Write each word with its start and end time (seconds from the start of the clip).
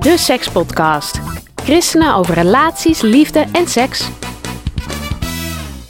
De 0.00 0.14
Sekspodcast. 0.18 1.20
Christenen 1.64 2.14
over 2.14 2.34
relaties, 2.34 3.00
liefde 3.00 3.46
en 3.52 3.68
seks. 3.68 4.08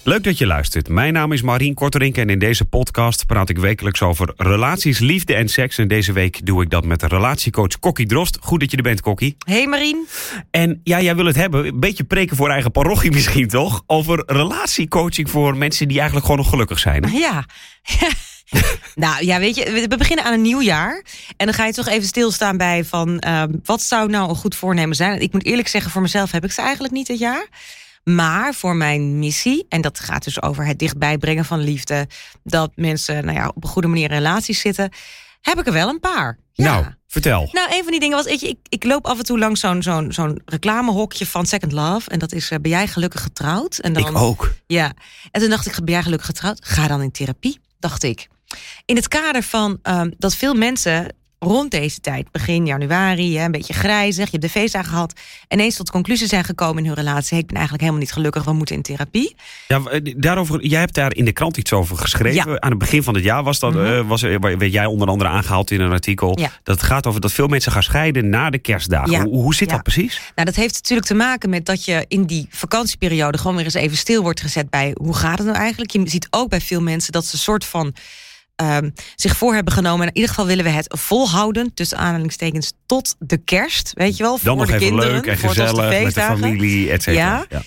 Leuk 0.05 0.25
dat 0.25 0.39
je 0.39 0.47
luistert. 0.47 0.89
Mijn 0.89 1.13
naam 1.13 1.33
is 1.33 1.43
Marien 1.43 1.75
Korterink 1.75 2.17
en 2.17 2.31
in 2.31 2.39
deze 2.39 2.65
podcast 2.65 3.27
praat 3.27 3.49
ik 3.49 3.59
wekelijks 3.59 4.03
over 4.03 4.33
relaties, 4.37 4.99
liefde 4.99 5.35
en 5.35 5.49
seks. 5.49 5.79
En 5.79 5.89
deze 5.89 6.13
week 6.13 6.47
doe 6.47 6.63
ik 6.63 6.71
dat 6.71 6.85
met 6.85 7.03
relatiecoach 7.03 7.79
Kokkie 7.79 8.07
Drost. 8.07 8.39
Goed 8.41 8.61
dat 8.61 8.71
je 8.71 8.77
er 8.77 8.83
bent, 8.83 9.01
Kokkie. 9.01 9.37
Hey 9.47 9.67
Marien. 9.67 10.07
En 10.51 10.81
ja, 10.85 11.01
jij 11.01 11.17
wil 11.17 11.27
het 11.27 11.37
hebben, 11.37 11.67
een 11.67 11.81
beetje 11.81 12.05
preken 12.05 12.37
voor 12.37 12.51
eigen 12.51 12.71
parochie 12.71 13.11
misschien 13.13 13.49
toch? 13.49 13.83
Over 13.87 14.23
relatiecoaching 14.27 15.31
voor 15.31 15.57
mensen 15.57 15.89
die 15.89 15.97
eigenlijk 15.97 16.27
gewoon 16.27 16.41
nog 16.41 16.51
gelukkig 16.51 16.79
zijn. 16.79 17.05
hè? 17.05 17.19
Ja. 17.19 17.45
nou 18.95 19.25
ja, 19.25 19.39
weet 19.39 19.57
je, 19.57 19.87
we 19.89 19.97
beginnen 19.97 20.25
aan 20.25 20.33
een 20.33 20.43
nieuw 20.43 20.63
jaar. 20.63 21.05
En 21.37 21.47
dan 21.47 21.55
ga 21.55 21.67
je 21.67 21.73
toch 21.73 21.89
even 21.89 22.09
stilstaan 22.09 22.57
bij 22.57 22.85
van 22.85 23.19
ehm, 23.19 23.53
wat 23.65 23.83
zou 23.83 24.09
nou 24.09 24.29
een 24.29 24.37
goed 24.37 24.55
voornemen 24.55 24.97
zijn. 24.97 25.21
Ik 25.21 25.33
moet 25.33 25.45
eerlijk 25.45 25.69
zeggen, 25.69 25.91
voor 25.91 26.03
mezelf 26.03 26.31
heb 26.31 26.45
ik 26.45 26.53
ze 26.53 26.61
eigenlijk 26.61 26.95
niet 26.95 27.07
dit 27.07 27.19
jaar. 27.19 27.49
Maar 28.05 28.55
voor 28.55 28.77
mijn 28.77 29.19
missie, 29.19 29.67
en 29.69 29.81
dat 29.81 30.01
gaat 30.01 30.25
dus 30.25 30.43
over 30.43 30.67
het 30.67 30.79
dichtbij 30.79 31.19
brengen 31.19 31.45
van 31.45 31.61
liefde, 31.61 32.07
dat 32.45 32.71
mensen 32.75 33.25
nou 33.25 33.37
ja, 33.39 33.49
op 33.55 33.65
een 33.65 33.71
goede 33.71 33.89
manier 33.89 34.11
in 34.11 34.17
relaties 34.17 34.61
zitten, 34.61 34.93
heb 35.41 35.59
ik 35.59 35.67
er 35.67 35.73
wel 35.73 35.89
een 35.89 36.01
paar. 36.01 36.39
Ja. 36.53 36.65
Nou, 36.65 36.87
vertel. 37.07 37.49
Nou, 37.53 37.69
een 37.71 37.83
van 37.83 37.91
die 37.91 38.01
dingen 38.01 38.17
was, 38.17 38.27
weet 38.27 38.41
je, 38.41 38.49
ik, 38.49 38.59
ik 38.69 38.85
loop 38.85 39.07
af 39.07 39.19
en 39.19 39.25
toe 39.25 39.39
langs 39.39 39.61
zo'n 39.61 39.83
zo'n 39.83 40.13
zo'n 40.13 40.43
reclamehokje 40.45 41.27
van 41.27 41.47
Second 41.47 41.73
Love. 41.73 42.11
En 42.11 42.19
dat 42.19 42.33
is, 42.33 42.51
eh, 42.51 42.59
ben 42.59 42.71
jij 42.71 42.87
gelukkig 42.87 43.23
getrouwd? 43.23 43.79
En 43.79 43.93
dan, 43.93 44.07
Ik 44.07 44.17
ook. 44.17 44.55
Ja. 44.67 44.93
En 45.31 45.41
toen 45.41 45.51
dacht 45.51 45.67
ik, 45.67 45.85
ben 45.85 45.95
jij 45.95 46.03
gelukkig 46.03 46.27
getrouwd? 46.27 46.59
Ga 46.63 46.87
dan 46.87 47.03
in 47.03 47.11
therapie, 47.11 47.61
dacht 47.79 48.03
ik. 48.03 48.29
In 48.85 48.97
het 48.97 49.09
kader 49.09 49.43
van 49.43 49.79
ehm, 49.83 50.11
dat 50.19 50.35
veel 50.37 50.55
mensen 50.55 51.15
rond 51.43 51.71
deze 51.71 52.01
tijd, 52.01 52.31
begin 52.33 52.67
januari, 52.67 53.39
hè, 53.39 53.45
een 53.45 53.51
beetje 53.51 53.73
grijzig, 53.73 54.25
je 54.25 54.31
hebt 54.31 54.43
de 54.43 54.49
feestdagen 54.49 54.89
gehad, 54.91 55.13
ineens 55.49 55.77
tot 55.77 55.91
conclusie 55.91 56.27
zijn 56.27 56.45
gekomen 56.45 56.79
in 56.83 56.87
hun 56.87 56.95
relatie. 56.95 57.39
Ik 57.39 57.47
ben 57.47 57.55
eigenlijk 57.55 57.81
helemaal 57.83 58.03
niet 58.05 58.13
gelukkig, 58.13 58.45
we 58.45 58.53
moeten 58.53 58.75
in 58.75 58.83
therapie. 58.83 59.35
Ja, 59.69 59.81
eh, 59.85 60.15
daarover, 60.17 60.65
jij 60.67 60.81
hebt 60.81 60.95
daar 60.95 61.15
in 61.15 61.25
de 61.25 61.33
krant 61.33 61.57
iets 61.57 61.73
over 61.73 61.97
geschreven. 61.97 62.51
Ja. 62.51 62.59
Aan 62.61 62.71
het 62.71 62.79
begin 62.79 63.03
van 63.03 63.15
het 63.15 63.25
jaar 63.25 63.43
was 63.43 63.59
dat, 63.59 63.77
eh, 63.77 64.09
was, 64.09 64.23
er- 64.23 64.41
werd 64.41 64.73
jij 64.73 64.87
onder 64.87 65.09
andere 65.09 65.31
aangehaald 65.31 65.71
in 65.71 65.81
een 65.81 65.91
artikel. 65.93 66.39
Ja. 66.39 66.51
Dat 66.63 66.77
het 66.77 66.85
gaat 66.85 67.07
over 67.07 67.21
dat 67.21 67.33
veel 67.33 67.47
mensen 67.47 67.73
gaan 67.73 67.83
scheiden 67.83 68.29
na 68.29 68.51
de 68.51 68.59
kerstdagen. 68.59 69.11
Ja. 69.11 69.23
Hoe, 69.25 69.35
hoe 69.43 69.55
zit 69.55 69.71
dat 69.71 69.83
precies? 69.83 70.21
Nou, 70.35 70.47
dat 70.47 70.57
heeft 70.57 70.75
natuurlijk 70.75 71.07
te 71.09 71.15
maken 71.15 71.51
met 71.51 71.67
dat 71.67 71.85
je 71.85 72.05
in 72.09 72.25
die 72.25 72.47
vakantieperiode 72.51 73.39
gewoon 73.39 73.57
weer 73.57 73.65
eens 73.65 73.75
even 73.75 73.97
stil 73.97 74.23
wordt 74.23 74.41
gezet 74.41 74.71
bij 74.71 74.91
hoe 74.95 75.15
gaat 75.15 75.39
het 75.39 75.47
nou 75.47 75.59
eigenlijk. 75.59 75.91
Je 75.91 76.03
ziet 76.05 76.27
ook 76.31 76.49
bij 76.49 76.61
veel 76.61 76.81
mensen 76.83 77.13
dat 77.13 77.25
ze 77.27 77.35
een 77.35 77.41
soort 77.41 77.65
van 77.65 77.95
ehm, 78.61 78.91
zich 79.15 79.37
voor 79.37 79.55
hebben 79.55 79.73
genomen. 79.73 80.01
En 80.01 80.07
in 80.09 80.15
ieder 80.15 80.29
geval 80.31 80.47
willen 80.47 80.65
we 80.65 80.71
het 80.71 80.87
volhouden, 80.99 81.75
tussen 81.75 81.99
aanhalingstekens, 81.99 82.73
tot 82.87 83.15
de 83.19 83.37
kerst. 83.37 83.93
Weet 83.95 84.17
je 84.17 84.23
wel, 84.23 84.37
voor 84.37 84.49
Dan 84.49 84.57
nog 84.57 84.67
de 84.67 84.73
even 84.75 84.87
kinderen. 84.87 85.13
leuk 85.13 85.27
en 85.27 85.39
voor 85.39 85.49
gezellig 85.49 85.77
met 85.77 85.91
de 85.91 85.97
feestdagen. 85.97 86.39
familie, 86.39 86.91
et 86.91 87.03
cetera. 87.03 87.47
Ja. 87.49 87.63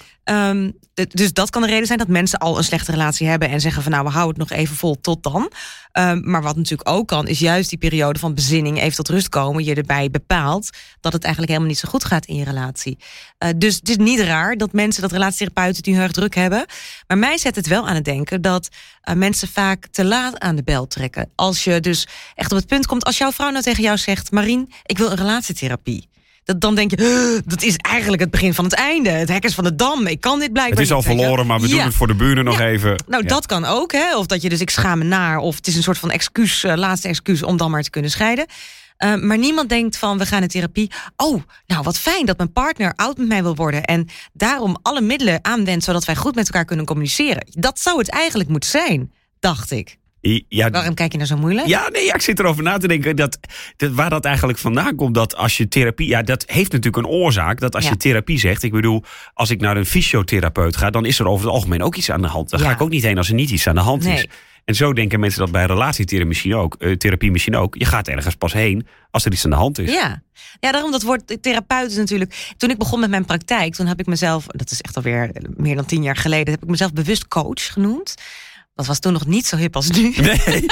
D- 0.93 1.17
dus 1.17 1.33
dat 1.33 1.49
kan 1.49 1.61
de 1.61 1.67
reden 1.67 1.85
zijn 1.85 1.99
dat 1.99 2.07
mensen 2.07 2.39
al 2.39 2.57
een 2.57 2.63
slechte 2.63 2.91
relatie 2.91 3.27
hebben 3.27 3.49
en 3.49 3.61
zeggen 3.61 3.83
van 3.83 3.91
nou 3.91 4.03
we 4.03 4.09
houden 4.11 4.41
het 4.41 4.49
nog 4.49 4.59
even 4.59 4.75
vol 4.75 5.01
tot 5.01 5.23
dan. 5.23 5.51
Ehm, 5.91 6.29
maar 6.29 6.41
wat 6.41 6.55
natuurlijk 6.55 6.89
ook 6.89 7.07
kan, 7.07 7.27
is 7.27 7.39
juist 7.39 7.69
die 7.69 7.77
periode 7.77 8.19
van 8.19 8.33
bezinning, 8.33 8.79
even 8.79 8.95
tot 8.95 9.09
rust 9.09 9.29
komen, 9.29 9.63
je 9.63 9.75
erbij 9.75 10.09
bepaalt 10.09 10.69
dat 10.99 11.13
het 11.13 11.23
eigenlijk 11.23 11.53
helemaal 11.53 11.73
niet 11.73 11.81
zo 11.83 11.89
goed 11.89 12.05
gaat 12.05 12.25
in 12.25 12.35
je 12.35 12.43
relatie. 12.43 12.97
Eh, 13.37 13.49
dus 13.57 13.75
het 13.75 13.89
is 13.89 13.97
niet 13.97 14.19
raar 14.19 14.57
dat 14.57 14.73
mensen, 14.73 15.01
dat 15.01 15.11
relatietherapeuten 15.11 15.83
nu 15.85 15.93
heel 15.93 16.03
erg 16.03 16.11
druk 16.11 16.35
hebben. 16.35 16.65
Maar 17.07 17.17
mij 17.17 17.37
zet 17.37 17.55
het 17.55 17.67
wel 17.67 17.87
aan 17.87 17.95
het 17.95 18.05
denken 18.05 18.41
dat 18.41 18.69
eh, 19.01 19.15
mensen 19.15 19.47
vaak 19.47 19.87
te 19.87 20.05
laat 20.05 20.39
aan 20.39 20.55
de 20.55 20.63
bel 20.63 20.87
trekken. 20.87 21.31
Als 21.35 21.63
je 21.63 21.79
dus 21.79 22.07
echt 22.35 22.51
op 22.51 22.57
het 22.57 22.67
punt 22.67 22.85
komt, 22.85 23.03
als 23.03 23.17
jouw 23.17 23.31
vrouw 23.31 23.49
nou 23.49 23.63
tegen 23.63 23.83
jou 23.83 23.97
zegt, 23.97 24.31
Marien, 24.31 24.71
ik 24.83 24.97
wil 24.97 25.11
een 25.11 25.17
relatietherapie. 25.17 26.11
Dat, 26.43 26.61
dan 26.61 26.75
denk 26.75 26.91
je, 26.91 26.95
"Huh, 27.03 27.41
dat 27.45 27.61
is 27.61 27.75
eigenlijk 27.77 28.21
het 28.21 28.31
begin 28.31 28.53
van 28.53 28.63
het 28.65 28.73
einde. 28.73 29.09
Het 29.09 29.29
hek 29.29 29.43
is 29.43 29.53
van 29.53 29.63
de 29.63 29.75
dam. 29.75 30.07
Ik 30.07 30.21
kan 30.21 30.39
dit 30.39 30.51
blijkbaar 30.53 30.77
Het 30.79 30.87
is 30.87 30.91
al 30.93 30.97
niet, 30.97 31.05
verloren, 31.19 31.47
maar 31.47 31.59
we 31.59 31.67
doen 31.67 31.79
het 31.79 31.93
voor 31.93 32.07
de 32.07 32.15
buren 32.15 32.43
nog 32.45 32.57
Ja. 32.59 32.65
even. 32.67 33.03
Nou, 33.07 33.23
Ja. 33.23 33.29
dat 33.29 33.45
kan 33.45 33.65
ook. 33.65 33.91
Hè? 33.91 34.17
Of 34.17 34.25
dat 34.25 34.41
je 34.41 34.49
dus, 34.49 34.61
ik 34.61 34.69
schaam 34.69 34.97
me 34.97 35.03
naar. 35.03 35.37
Of 35.37 35.55
het 35.55 35.67
is 35.67 35.75
een 35.75 35.83
soort 35.83 35.97
van 35.97 36.11
excuus, 36.11 36.63
eh, 36.63 36.75
laatste 36.75 37.07
excuus 37.07 37.43
om 37.43 37.57
dan 37.57 37.71
maar 37.71 37.83
te 37.83 37.89
kunnen 37.89 38.11
scheiden. 38.11 38.45
Eh, 38.97 39.15
maar 39.15 39.37
niemand 39.37 39.69
denkt 39.69 39.97
van, 39.97 40.17
we 40.17 40.25
gaan 40.25 40.41
in 40.41 40.47
therapie. 40.47 40.91
Oh, 41.15 41.41
nou 41.67 41.83
wat 41.83 41.97
fijn 41.99 42.25
dat 42.25 42.37
mijn 42.37 42.51
partner 42.51 42.93
oud 42.95 43.17
met 43.17 43.27
mij 43.27 43.43
wil 43.43 43.55
worden. 43.55 43.83
En 43.83 44.07
daarom 44.33 44.77
alle 44.81 45.01
middelen 45.01 45.39
aanwendt, 45.41 45.83
zodat 45.83 46.05
wij 46.05 46.15
goed 46.15 46.35
met 46.35 46.45
elkaar 46.45 46.65
kunnen 46.65 46.85
communiceren. 46.85 47.45
Dat 47.49 47.79
zou 47.79 47.97
het 47.97 48.09
eigenlijk 48.09 48.49
moeten 48.49 48.69
zijn, 48.69 49.11
dacht 49.39 49.71
ik. 49.71 49.97
Ja, 50.49 50.69
Waarom 50.69 50.93
kijk 50.93 51.11
je 51.11 51.17
nou 51.17 51.29
zo 51.29 51.37
moeilijk? 51.37 51.67
Ja, 51.67 51.89
nee, 51.89 52.05
ja, 52.05 52.13
ik 52.13 52.21
zit 52.21 52.39
erover 52.39 52.63
na 52.63 52.77
te 52.77 52.87
denken 52.87 53.15
dat, 53.15 53.37
dat, 53.77 53.91
waar 53.91 54.09
dat 54.09 54.25
eigenlijk 54.25 54.57
vandaan 54.57 54.95
komt. 54.95 55.15
Dat 55.15 55.35
als 55.35 55.57
je 55.57 55.67
therapie, 55.67 56.07
ja, 56.07 56.21
dat 56.21 56.43
heeft 56.47 56.71
natuurlijk 56.71 57.05
een 57.07 57.11
oorzaak. 57.13 57.59
Dat 57.59 57.75
als 57.75 57.83
Ja. 57.83 57.89
je 57.89 57.97
therapie 57.97 58.39
zegt, 58.39 58.63
ik 58.63 58.71
bedoel, 58.71 59.03
als 59.33 59.49
ik 59.49 59.61
naar 59.61 59.77
een 59.77 59.85
fysiotherapeut 59.85 60.77
ga, 60.77 60.89
dan 60.89 61.05
is 61.05 61.19
er 61.19 61.27
over 61.27 61.45
het 61.45 61.55
algemeen 61.55 61.83
ook 61.83 61.95
iets 61.95 62.09
aan 62.11 62.21
de 62.21 62.27
hand. 62.27 62.55
Ga 62.55 62.63
Ja. 62.63 62.71
ik 62.71 62.81
ook 62.81 62.89
niet 62.89 63.03
heen 63.03 63.17
als 63.17 63.27
er 63.27 63.33
niet 63.33 63.49
iets 63.49 63.67
aan 63.67 63.75
de 63.75 63.81
hand 63.81 64.05
is. 64.05 64.27
En 64.65 64.75
zo 64.75 64.93
denken 64.93 65.19
mensen 65.19 65.39
dat 65.39 65.51
bij 65.51 65.65
relatietherapie 65.65 66.27
misschien 66.27 66.55
ook. 66.55 66.75
eh, 66.79 66.91
therapie 66.91 67.31
misschien 67.31 67.55
ook. 67.55 67.75
Je 67.75 67.85
gaat 67.85 68.07
ergens 68.07 68.35
pas 68.35 68.53
heen 68.53 68.87
als 69.11 69.25
er 69.25 69.31
iets 69.31 69.43
aan 69.43 69.49
de 69.51 69.55
hand 69.57 69.79
is. 69.79 69.91
Ja. 69.91 70.21
ja, 70.59 70.71
daarom 70.71 70.91
dat 70.91 71.01
woord 71.03 71.37
therapeut 71.41 71.91
is 71.91 71.97
natuurlijk. 71.97 72.53
Toen 72.57 72.69
ik 72.69 72.77
begon 72.77 72.99
met 72.99 73.09
mijn 73.09 73.25
praktijk, 73.25 73.75
toen 73.75 73.85
heb 73.87 73.99
ik 73.99 74.05
mezelf, 74.05 74.45
dat 74.47 74.71
is 74.71 74.81
echt 74.81 74.95
alweer 74.95 75.31
meer 75.57 75.75
dan 75.75 75.85
tien 75.85 76.03
jaar 76.03 76.15
geleden, 76.15 76.53
heb 76.53 76.63
ik 76.63 76.69
mezelf 76.69 76.93
bewust 76.93 77.27
coach 77.27 77.73
genoemd. 77.73 78.15
Dat 78.75 78.85
was 78.85 78.99
toen 78.99 79.13
nog 79.13 79.25
niet 79.25 79.45
zo 79.45 79.57
hip 79.57 79.75
als 79.75 79.89
nu. 79.89 80.13
Nee. 80.17 80.37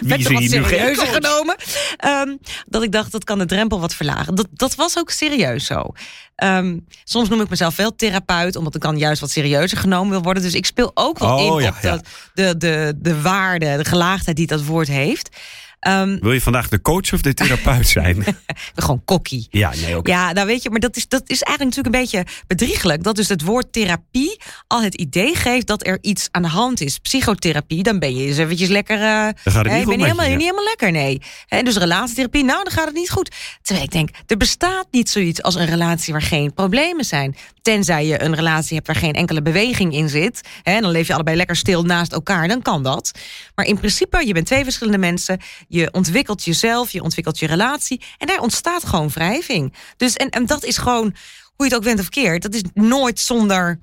Wie 0.00 0.26
zie 0.26 0.34
wat 0.34 0.42
je 0.42 0.58
nu 0.58 0.64
serieuzer 0.64 1.06
genomen. 1.06 1.56
Ehm, 1.96 2.36
dat 2.66 2.82
ik 2.82 2.92
dacht, 2.92 3.12
dat 3.12 3.24
kan 3.24 3.38
de 3.38 3.46
drempel 3.46 3.80
wat 3.80 3.94
verlagen. 3.94 4.34
Dat, 4.34 4.46
dat 4.50 4.74
was 4.74 4.98
ook 4.98 5.10
serieus 5.10 5.66
zo. 5.66 5.92
Ehm, 6.34 6.78
soms 7.04 7.28
noem 7.28 7.40
ik 7.40 7.48
mezelf 7.48 7.76
wel 7.76 7.94
therapeut, 7.96 8.56
omdat 8.56 8.74
ik 8.74 8.80
dan 8.80 8.98
juist 8.98 9.20
wat 9.20 9.30
serieuzer 9.30 9.78
genomen 9.78 10.10
wil 10.10 10.22
worden. 10.22 10.42
Dus 10.42 10.54
ik 10.54 10.66
speel 10.66 10.90
ook 10.94 11.18
wel 11.18 11.36
Oh, 11.36 11.60
in 11.60 11.62
ja, 11.62 11.68
op 11.68 11.82
ja. 11.82 12.00
de, 12.34 12.56
de, 12.56 12.94
de 12.96 13.20
waarde, 13.20 13.76
de 13.76 13.84
gelaagdheid 13.84 14.36
die 14.36 14.46
dat 14.46 14.64
woord 14.64 14.88
heeft. 14.88 15.36
Ehm, 15.80 16.18
Wil 16.20 16.32
je 16.32 16.40
vandaag 16.40 16.68
de 16.68 16.80
coach 16.80 17.12
of 17.12 17.20
de 17.20 17.34
therapeut 17.34 17.88
zijn? 17.88 18.24
gewoon 18.74 19.04
kokkie. 19.04 19.46
ja, 19.50 19.72
nee, 19.82 19.96
oké. 19.96 20.10
Ja, 20.10 20.32
nou 20.32 20.46
weet 20.46 20.62
je, 20.62 20.70
maar 20.70 20.80
dat 20.80 20.96
is, 20.96 21.08
dat 21.08 21.22
is 21.26 21.42
eigenlijk 21.42 21.76
natuurlijk 21.76 21.94
een 22.14 22.20
beetje 22.20 22.44
bedriegelijk. 22.46 23.02
Dat 23.02 23.16
dus 23.16 23.28
het 23.28 23.42
woord 23.42 23.72
therapie 23.72 24.40
al 24.66 24.82
het 24.82 24.94
idee 24.94 25.34
geeft 25.34 25.66
dat 25.66 25.86
er 25.86 25.98
iets 26.00 26.28
aan 26.30 26.42
de 26.42 26.48
hand 26.48 26.80
is. 26.80 26.98
Psychotherapie, 26.98 27.82
dan 27.82 27.98
ben 27.98 28.16
je 28.16 28.26
eens 28.26 28.36
eventjes 28.38 28.68
lekker... 28.68 28.96
eh, 28.96 29.02
Dan 29.44 29.52
gaat 29.52 29.64
het 29.64 29.72
niet 29.72 29.84
goed 29.84 29.94
helemaal, 29.94 30.24
je, 30.24 30.30
ja. 30.30 30.36
niet 30.36 30.44
helemaal 30.46 30.64
lekker, 30.64 30.90
nee. 30.92 31.20
En 31.48 31.64
dus 31.64 31.76
relatietherapie, 31.76 32.44
nou, 32.44 32.64
dan 32.64 32.72
gaat 32.72 32.86
het 32.86 32.94
niet 32.94 33.10
goed. 33.10 33.30
Terwijl 33.62 33.86
ik 33.86 33.92
denk, 33.92 34.10
er 34.26 34.36
bestaat 34.36 34.86
niet 34.90 35.08
zoiets 35.10 35.42
als 35.42 35.54
een 35.54 35.66
relatie 35.66 36.12
waar 36.12 36.22
geen 36.22 36.54
problemen 36.54 37.04
zijn. 37.04 37.36
Tenzij 37.62 38.06
je 38.06 38.22
een 38.22 38.34
relatie 38.34 38.74
hebt 38.74 38.86
waar 38.86 38.96
geen 38.96 39.14
enkele 39.14 39.42
beweging 39.42 39.94
in 39.94 40.08
zit. 40.08 40.40
Hè, 40.62 40.80
dan 40.80 40.90
leef 40.90 41.06
je 41.06 41.14
allebei 41.14 41.36
lekker 41.36 41.56
stil 41.56 41.82
naast 41.82 42.12
elkaar, 42.12 42.48
dan 42.48 42.62
kan 42.62 42.82
dat. 42.82 43.10
Maar 43.54 43.66
in 43.66 43.78
principe, 43.78 44.26
je 44.26 44.32
bent 44.32 44.46
twee 44.46 44.64
verschillende 44.64 44.98
mensen. 44.98 45.40
Je 45.72 45.92
ontwikkelt 45.92 46.44
jezelf, 46.44 46.90
je 46.90 47.02
ontwikkelt 47.02 47.38
je 47.38 47.46
relatie. 47.46 48.00
En 48.18 48.26
daar 48.26 48.40
ontstaat 48.40 48.84
gewoon 48.84 49.08
wrijving. 49.08 49.74
Dus, 49.96 50.14
en, 50.14 50.30
en 50.30 50.46
dat 50.46 50.64
is 50.64 50.76
gewoon, 50.78 51.14
hoe 51.44 51.54
je 51.56 51.64
het 51.64 51.74
ook 51.74 51.82
bent 51.82 52.00
of 52.00 52.08
keert... 52.08 52.42
dat 52.42 52.54
is 52.54 52.62
nooit 52.74 53.18
zonder 53.18 53.78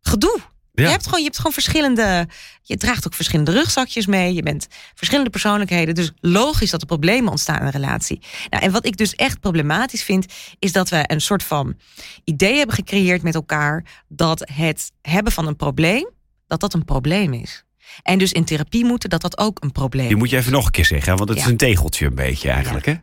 gedoe. 0.00 0.40
Ja. 0.72 0.84
Je 0.84 0.90
hebt 0.90 1.04
gewoon, 1.04 1.18
je 1.18 1.24
hebt 1.24 1.36
gewoon 1.36 1.52
verschillende. 1.52 2.28
Je 2.62 2.76
draagt 2.76 3.06
ook 3.06 3.14
verschillende 3.14 3.52
rugzakjes 3.52 4.06
mee. 4.06 4.34
Je 4.34 4.42
bent 4.42 4.66
verschillende 4.94 5.30
persoonlijkheden. 5.30 5.94
Dus 5.94 6.12
logisch 6.20 6.70
dat 6.70 6.80
er 6.80 6.86
problemen 6.86 7.30
ontstaan 7.30 7.58
in 7.58 7.64
een 7.64 7.70
relatie. 7.70 8.20
Nou, 8.50 8.62
en 8.62 8.72
wat 8.72 8.86
ik 8.86 8.96
dus 8.96 9.14
echt 9.14 9.40
problematisch 9.40 10.02
vind, 10.02 10.26
is 10.58 10.72
dat 10.72 10.88
we 10.88 11.04
een 11.06 11.20
soort 11.20 11.42
van 11.42 11.76
idee 12.24 12.56
hebben 12.56 12.74
gecreëerd 12.74 13.22
met 13.22 13.34
elkaar 13.34 14.04
dat 14.08 14.50
het 14.52 14.92
hebben 15.02 15.32
van 15.32 15.46
een 15.46 15.56
probleem, 15.56 16.10
dat 16.46 16.60
dat 16.60 16.74
een 16.74 16.84
probleem 16.84 17.32
is. 17.32 17.64
En 18.02 18.18
dus 18.18 18.32
in 18.32 18.44
therapie 18.44 18.84
moeten, 18.84 19.10
dat 19.10 19.20
dat 19.20 19.38
ook 19.38 19.62
een 19.62 19.72
probleem 19.72 20.08
Die 20.08 20.16
moet 20.16 20.30
je 20.30 20.36
even 20.36 20.52
nog 20.52 20.64
een 20.64 20.70
keer 20.70 20.84
zeggen, 20.84 21.16
want 21.16 21.28
het 21.28 21.38
is 21.38 21.44
een 21.44 21.56
tegeltje 21.56 22.06
een 22.06 22.14
beetje 22.14 22.50
eigenlijk. 22.50 22.86
Hè? 22.86 22.94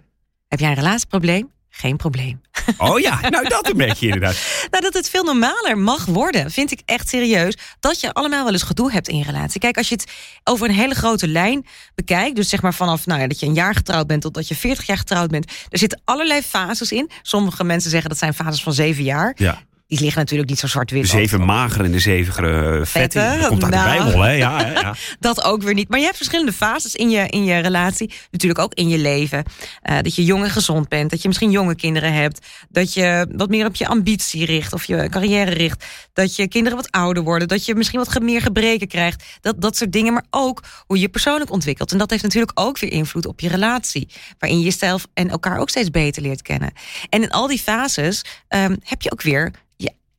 Heb 0.48 0.60
jij 0.60 0.70
een 0.70 0.76
relatieprobleem? 0.76 1.50
geen 1.72 1.98
probleem. 1.98 2.42
Oh 2.78 3.00
ja, 3.00 3.30
nou 3.30 3.48
dat 3.48 3.70
een 3.70 3.78
beetje 3.78 4.06
inderdaad. 4.06 4.36
Nou, 4.72 4.84
dat 4.84 4.94
het 4.94 5.10
veel 5.10 5.24
normaler 5.24 5.78
mag 5.78 6.06
worden, 6.06 6.52
vind 6.52 6.72
ik 6.72 6.82
echt 6.86 7.10
serieus. 7.10 7.58
Dat 7.80 8.00
je 8.00 8.14
allemaal 8.14 8.44
wel 8.44 8.54
eens 8.54 8.64
gedoe 8.64 8.92
hebt 8.92 9.08
in 9.08 9.18
je 9.18 9.24
relatie. 9.24 9.60
Kijk, 9.60 9.78
als 9.78 9.90
je 9.90 9.96
het 9.96 10.12
over 10.44 10.70
een 10.70 10.76
hele 10.76 10.94
grote 10.94 11.28
lijn 11.28 11.66
bekijkt, 11.96 12.36
dus 12.36 12.50
zeg 12.50 12.62
maar 12.62 12.74
vanaf 12.74 13.06
nou 13.06 13.22
ja, 13.22 13.28
dat 13.28 13.40
je 13.40 13.46
een 13.46 13.54
jaar 13.54 13.76
getrouwd 13.76 14.08
bent 14.08 14.22
tot 14.22 14.34
dat 14.34 14.48
je 14.48 14.56
40 14.56 14.86
jaar 14.86 14.98
getrouwd 14.98 15.30
bent, 15.30 15.52
er 15.70 15.78
zitten 15.78 16.02
allerlei 16.06 16.42
fases 16.42 16.92
in. 16.92 17.10
Sommige 17.22 17.64
mensen 17.64 17.90
zeggen 17.90 18.10
dat 18.10 18.20
zijn 18.20 18.34
fases 18.34 18.64
van 18.64 18.74
zeven 18.74 19.04
jaar. 19.04 19.34
Ja. 19.36 19.62
Die 19.92 20.00
liggen 20.00 20.20
natuurlijk 20.20 20.50
niet 20.50 20.60
zo 20.60 20.68
zwart-wit. 20.68 21.02
De 21.02 21.08
zeven 21.08 21.46
magere 21.46 21.84
en 21.84 21.92
de 21.92 22.00
zeven 22.00 22.34
vette. 22.34 22.86
Vette, 22.86 23.38
Dat 23.40 23.48
komt 23.48 23.64
uit 23.64 23.72
de 23.72 23.78
nou. 23.78 23.98
Bijbel, 23.98 24.22
hè? 24.22 24.32
Ja, 24.32 24.66
hè? 24.66 24.72
ja. 24.74 24.96
Dat 25.20 25.44
ook 25.44 25.62
weer 25.62 25.74
niet. 25.74 25.90
Maar 25.90 26.00
je 26.00 26.06
hebt 26.06 26.18
verschillende 26.18 26.54
fases 26.54 26.96
in 26.96 27.10
je, 27.10 27.28
in 27.28 27.44
je 27.44 27.60
relatie. 27.60 28.14
Natuurlijk 28.32 28.62
ook 28.62 28.74
in 28.74 28.88
je 28.88 28.98
leven. 28.98 29.44
Eh, 29.82 29.98
dat 30.02 30.16
je 30.16 30.26
jong 30.26 30.44
en 30.44 30.50
gezond 30.50 30.90
bent. 30.90 31.10
Dat 31.10 31.22
je 31.22 31.28
misschien 31.28 31.52
jonge 31.52 31.76
kinderen 31.76 32.14
hebt. 32.14 32.48
Dat 32.70 32.94
je 32.94 33.28
wat 33.36 33.50
meer 33.50 33.66
op 33.66 33.76
je 33.76 33.88
ambitie 33.88 34.46
richt. 34.46 34.74
Of 34.74 34.84
je 34.84 35.10
carrière 35.10 35.52
richt. 35.52 35.86
Dat 36.14 36.36
je 36.36 36.48
kinderen 36.48 36.78
wat 36.78 36.92
ouder 36.92 37.24
worden. 37.24 37.48
Dat 37.48 37.66
je 37.66 37.76
misschien 37.76 38.00
wat 38.00 38.22
meer 38.22 38.42
gebreken 38.42 38.88
krijgt. 38.88 39.24
Dat, 39.42 39.62
dat 39.62 39.78
soort 39.78 39.92
dingen. 39.92 40.14
Maar 40.14 40.26
ook 40.30 40.64
hoe 40.88 41.00
je 41.00 41.10
persoonlijk 41.10 41.52
ontwikkelt. 41.52 41.92
En 41.92 41.98
dat 41.98 42.10
heeft 42.10 42.24
natuurlijk 42.24 42.60
ook 42.60 42.80
weer 42.80 42.92
invloed 42.92 43.26
op 43.26 43.40
je 43.40 43.50
relatie. 43.50 44.08
Waarin 44.40 44.60
je 44.60 44.66
jezelf 44.66 45.08
en 45.14 45.30
elkaar 45.30 45.58
ook 45.58 45.70
steeds 45.70 45.92
beter 45.92 46.22
leert 46.22 46.42
kennen. 46.42 46.74
En 47.10 47.22
in 47.22 47.30
al 47.32 47.48
die 47.48 47.60
fases 47.60 48.26
ehm, 48.48 48.76
heb 48.84 49.02
je 49.02 49.12
ook 49.12 49.22
weer 49.22 49.52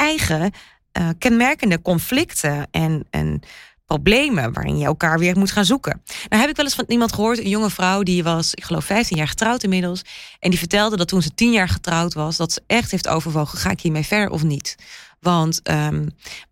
eigen 0.02 0.50
eh, 0.92 1.08
kenmerkende 1.18 1.82
conflicten 1.82 2.68
en, 2.70 3.06
en 3.10 3.42
problemen 3.86 4.52
waarin 4.52 4.78
je 4.78 4.84
elkaar 4.84 5.18
weer 5.18 5.38
moet 5.38 5.50
gaan 5.50 5.64
zoeken. 5.64 6.02
Nou 6.28 6.40
heb 6.40 6.50
ik 6.50 6.56
wel 6.56 6.64
eens 6.64 6.74
van 6.74 6.84
iemand 6.88 7.12
gehoord, 7.12 7.38
een 7.38 7.48
jonge 7.48 7.70
vrouw 7.70 8.02
die 8.02 8.22
was, 8.22 8.54
ik 8.54 8.64
geloof 8.64 8.84
15 8.84 9.16
jaar 9.16 9.28
getrouwd 9.28 9.62
inmiddels, 9.62 10.02
en 10.38 10.50
die 10.50 10.58
vertelde 10.58 10.96
dat 10.96 11.08
toen 11.08 11.22
ze 11.22 11.34
10 11.34 11.52
jaar 11.52 11.68
getrouwd 11.68 12.14
was, 12.14 12.36
dat 12.36 12.52
ze 12.52 12.62
echt 12.66 12.90
heeft 12.90 13.08
overwogen, 13.08 13.58
ga 13.58 13.70
ik 13.70 13.80
hiermee 13.80 14.06
ver 14.06 14.30
of 14.30 14.42
niet? 14.42 14.76
Want 15.20 15.62
ehm, 15.62 16.06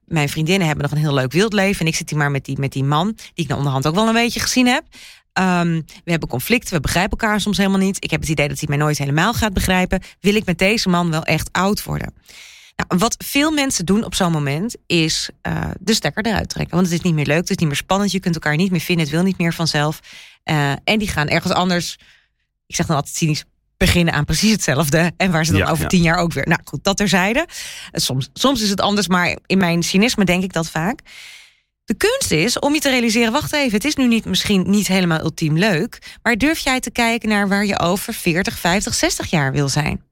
mijn 0.04 0.28
vriendinnen 0.28 0.66
hebben 0.66 0.84
nog 0.84 0.92
een 0.94 1.04
heel 1.04 1.14
leuk 1.14 1.32
wildleven 1.32 1.80
en 1.80 1.86
ik 1.86 1.94
zit 1.94 2.10
hier 2.10 2.18
maar 2.18 2.30
met 2.30 2.44
die, 2.44 2.58
met 2.58 2.72
die 2.72 2.84
man, 2.84 3.06
die 3.06 3.30
ik 3.34 3.46
nou 3.46 3.58
onderhand 3.58 3.86
ook 3.86 3.94
wel 3.94 4.08
een 4.08 4.12
beetje 4.12 4.40
gezien 4.40 4.66
heb. 4.66 4.84
Ehm, 5.32 5.80
we 6.04 6.10
hebben 6.10 6.28
conflicten, 6.28 6.74
we 6.74 6.80
begrijpen 6.80 7.18
elkaar 7.18 7.40
soms 7.40 7.56
helemaal 7.56 7.78
niet. 7.78 8.04
Ik 8.04 8.10
heb 8.10 8.20
het 8.20 8.30
idee 8.30 8.48
dat 8.48 8.58
hij 8.58 8.68
mij 8.68 8.78
nooit 8.78 8.98
helemaal 8.98 9.34
gaat 9.34 9.52
begrijpen. 9.52 10.00
Wil 10.20 10.34
ik 10.34 10.44
met 10.44 10.58
deze 10.58 10.88
man 10.88 11.10
wel 11.10 11.24
echt 11.24 11.48
oud 11.52 11.84
worden? 11.84 12.14
Nou, 12.88 13.00
wat 13.00 13.16
veel 13.24 13.50
mensen 13.50 13.84
doen 13.86 14.04
op 14.04 14.14
zo'n 14.14 14.32
moment 14.32 14.76
is 14.86 15.30
eh, 15.42 15.70
de 15.80 15.94
stekker 15.94 16.26
eruit 16.26 16.48
trekken. 16.48 16.74
Want 16.74 16.86
het 16.88 16.98
is 16.98 17.04
niet 17.04 17.14
meer 17.14 17.26
leuk, 17.26 17.38
het 17.38 17.50
is 17.50 17.56
niet 17.56 17.68
meer 17.68 17.76
spannend. 17.76 18.12
Je 18.12 18.20
kunt 18.20 18.34
elkaar 18.34 18.56
niet 18.56 18.70
meer 18.70 18.80
vinden, 18.80 19.04
het 19.04 19.14
wil 19.14 19.22
niet 19.22 19.38
meer 19.38 19.52
vanzelf. 19.54 20.00
Eh, 20.42 20.72
en 20.84 20.98
die 20.98 21.08
gaan 21.08 21.28
ergens 21.28 21.52
anders, 21.52 21.96
ik 22.66 22.74
zeg 22.74 22.86
dan 22.86 22.96
altijd 22.96 23.16
cynisch, 23.16 23.44
beginnen 23.76 24.14
aan 24.14 24.24
precies 24.24 24.52
hetzelfde. 24.52 25.12
En 25.16 25.30
waar 25.30 25.44
ze 25.44 25.52
dan 25.52 25.60
Ja, 25.60 25.70
over 25.70 25.82
ja. 25.82 25.88
tien 25.88 26.02
jaar 26.02 26.16
ook 26.18 26.32
weer. 26.32 26.48
Nou 26.48 26.60
goed, 26.64 26.84
dat 26.84 26.96
terzijde. 26.96 27.46
Eh, 27.90 28.00
Soms, 28.00 28.28
soms 28.32 28.62
is 28.62 28.70
het 28.70 28.80
anders, 28.80 29.08
maar 29.08 29.38
in 29.46 29.58
mijn 29.58 29.82
cynisme 29.82 30.24
denk 30.24 30.42
ik 30.42 30.52
dat 30.52 30.70
vaak. 30.70 31.00
De 31.84 31.94
kunst 31.94 32.30
is 32.30 32.58
om 32.58 32.74
je 32.74 32.80
te 32.80 32.90
realiseren: 32.90 33.32
wacht 33.32 33.52
even, 33.52 33.72
het 33.72 33.84
is 33.84 33.94
nu 33.94 34.06
niet, 34.06 34.24
misschien 34.24 34.70
niet 34.70 34.86
helemaal 34.86 35.20
ultiem 35.20 35.58
leuk. 35.58 36.18
Maar 36.22 36.36
durf 36.36 36.58
jij 36.58 36.80
te 36.80 36.90
kijken 36.90 37.28
naar 37.28 37.48
waar 37.48 37.66
je 37.66 37.78
over 37.78 38.14
40, 38.14 38.58
50, 38.58 38.94
60 38.94 39.30
jaar 39.30 39.52
wil 39.52 39.68
zijn? 39.68 40.04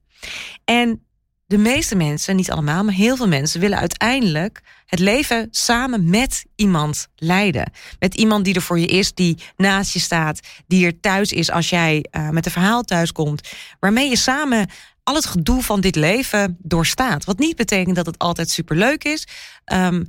En 0.65 1.03
de 1.49 1.57
meeste 1.57 1.95
mensen, 1.95 2.35
niet 2.35 2.51
allemaal, 2.51 2.83
maar 2.83 2.93
heel 2.93 3.15
veel 3.15 3.27
mensen 3.27 3.59
willen 3.59 3.77
uiteindelijk 3.77 4.61
het 4.85 4.99
leven 4.99 5.47
samen 5.51 6.09
met 6.09 6.45
iemand 6.55 7.07
leiden. 7.15 7.71
Met 7.99 8.15
iemand 8.15 8.45
die 8.45 8.53
er 8.53 8.61
voor 8.61 8.79
je 8.79 8.85
is, 8.85 9.13
die 9.13 9.37
naast 9.55 9.93
je 9.93 9.99
staat, 9.99 10.39
die 10.67 10.85
er 10.85 10.99
thuis 10.99 11.31
is 11.31 11.51
als 11.51 11.69
jij 11.69 12.05
eh, 12.11 12.29
met 12.29 12.45
een 12.45 12.51
verhaal 12.51 12.83
thuis 12.83 13.11
komt, 13.11 13.49
waarmee 13.79 14.09
je 14.09 14.15
samen 14.15 14.69
al 15.03 15.15
het 15.15 15.25
gedoe 15.25 15.63
van 15.63 15.81
dit 15.81 15.95
leven 15.95 16.57
doorstaat. 16.59 17.25
Wat 17.25 17.39
niet 17.39 17.55
betekent 17.55 17.95
dat 17.95 18.05
het 18.05 18.17
altijd 18.17 18.49
superleuk 18.49 19.03
is. 19.03 19.27
Ehm, 19.65 20.03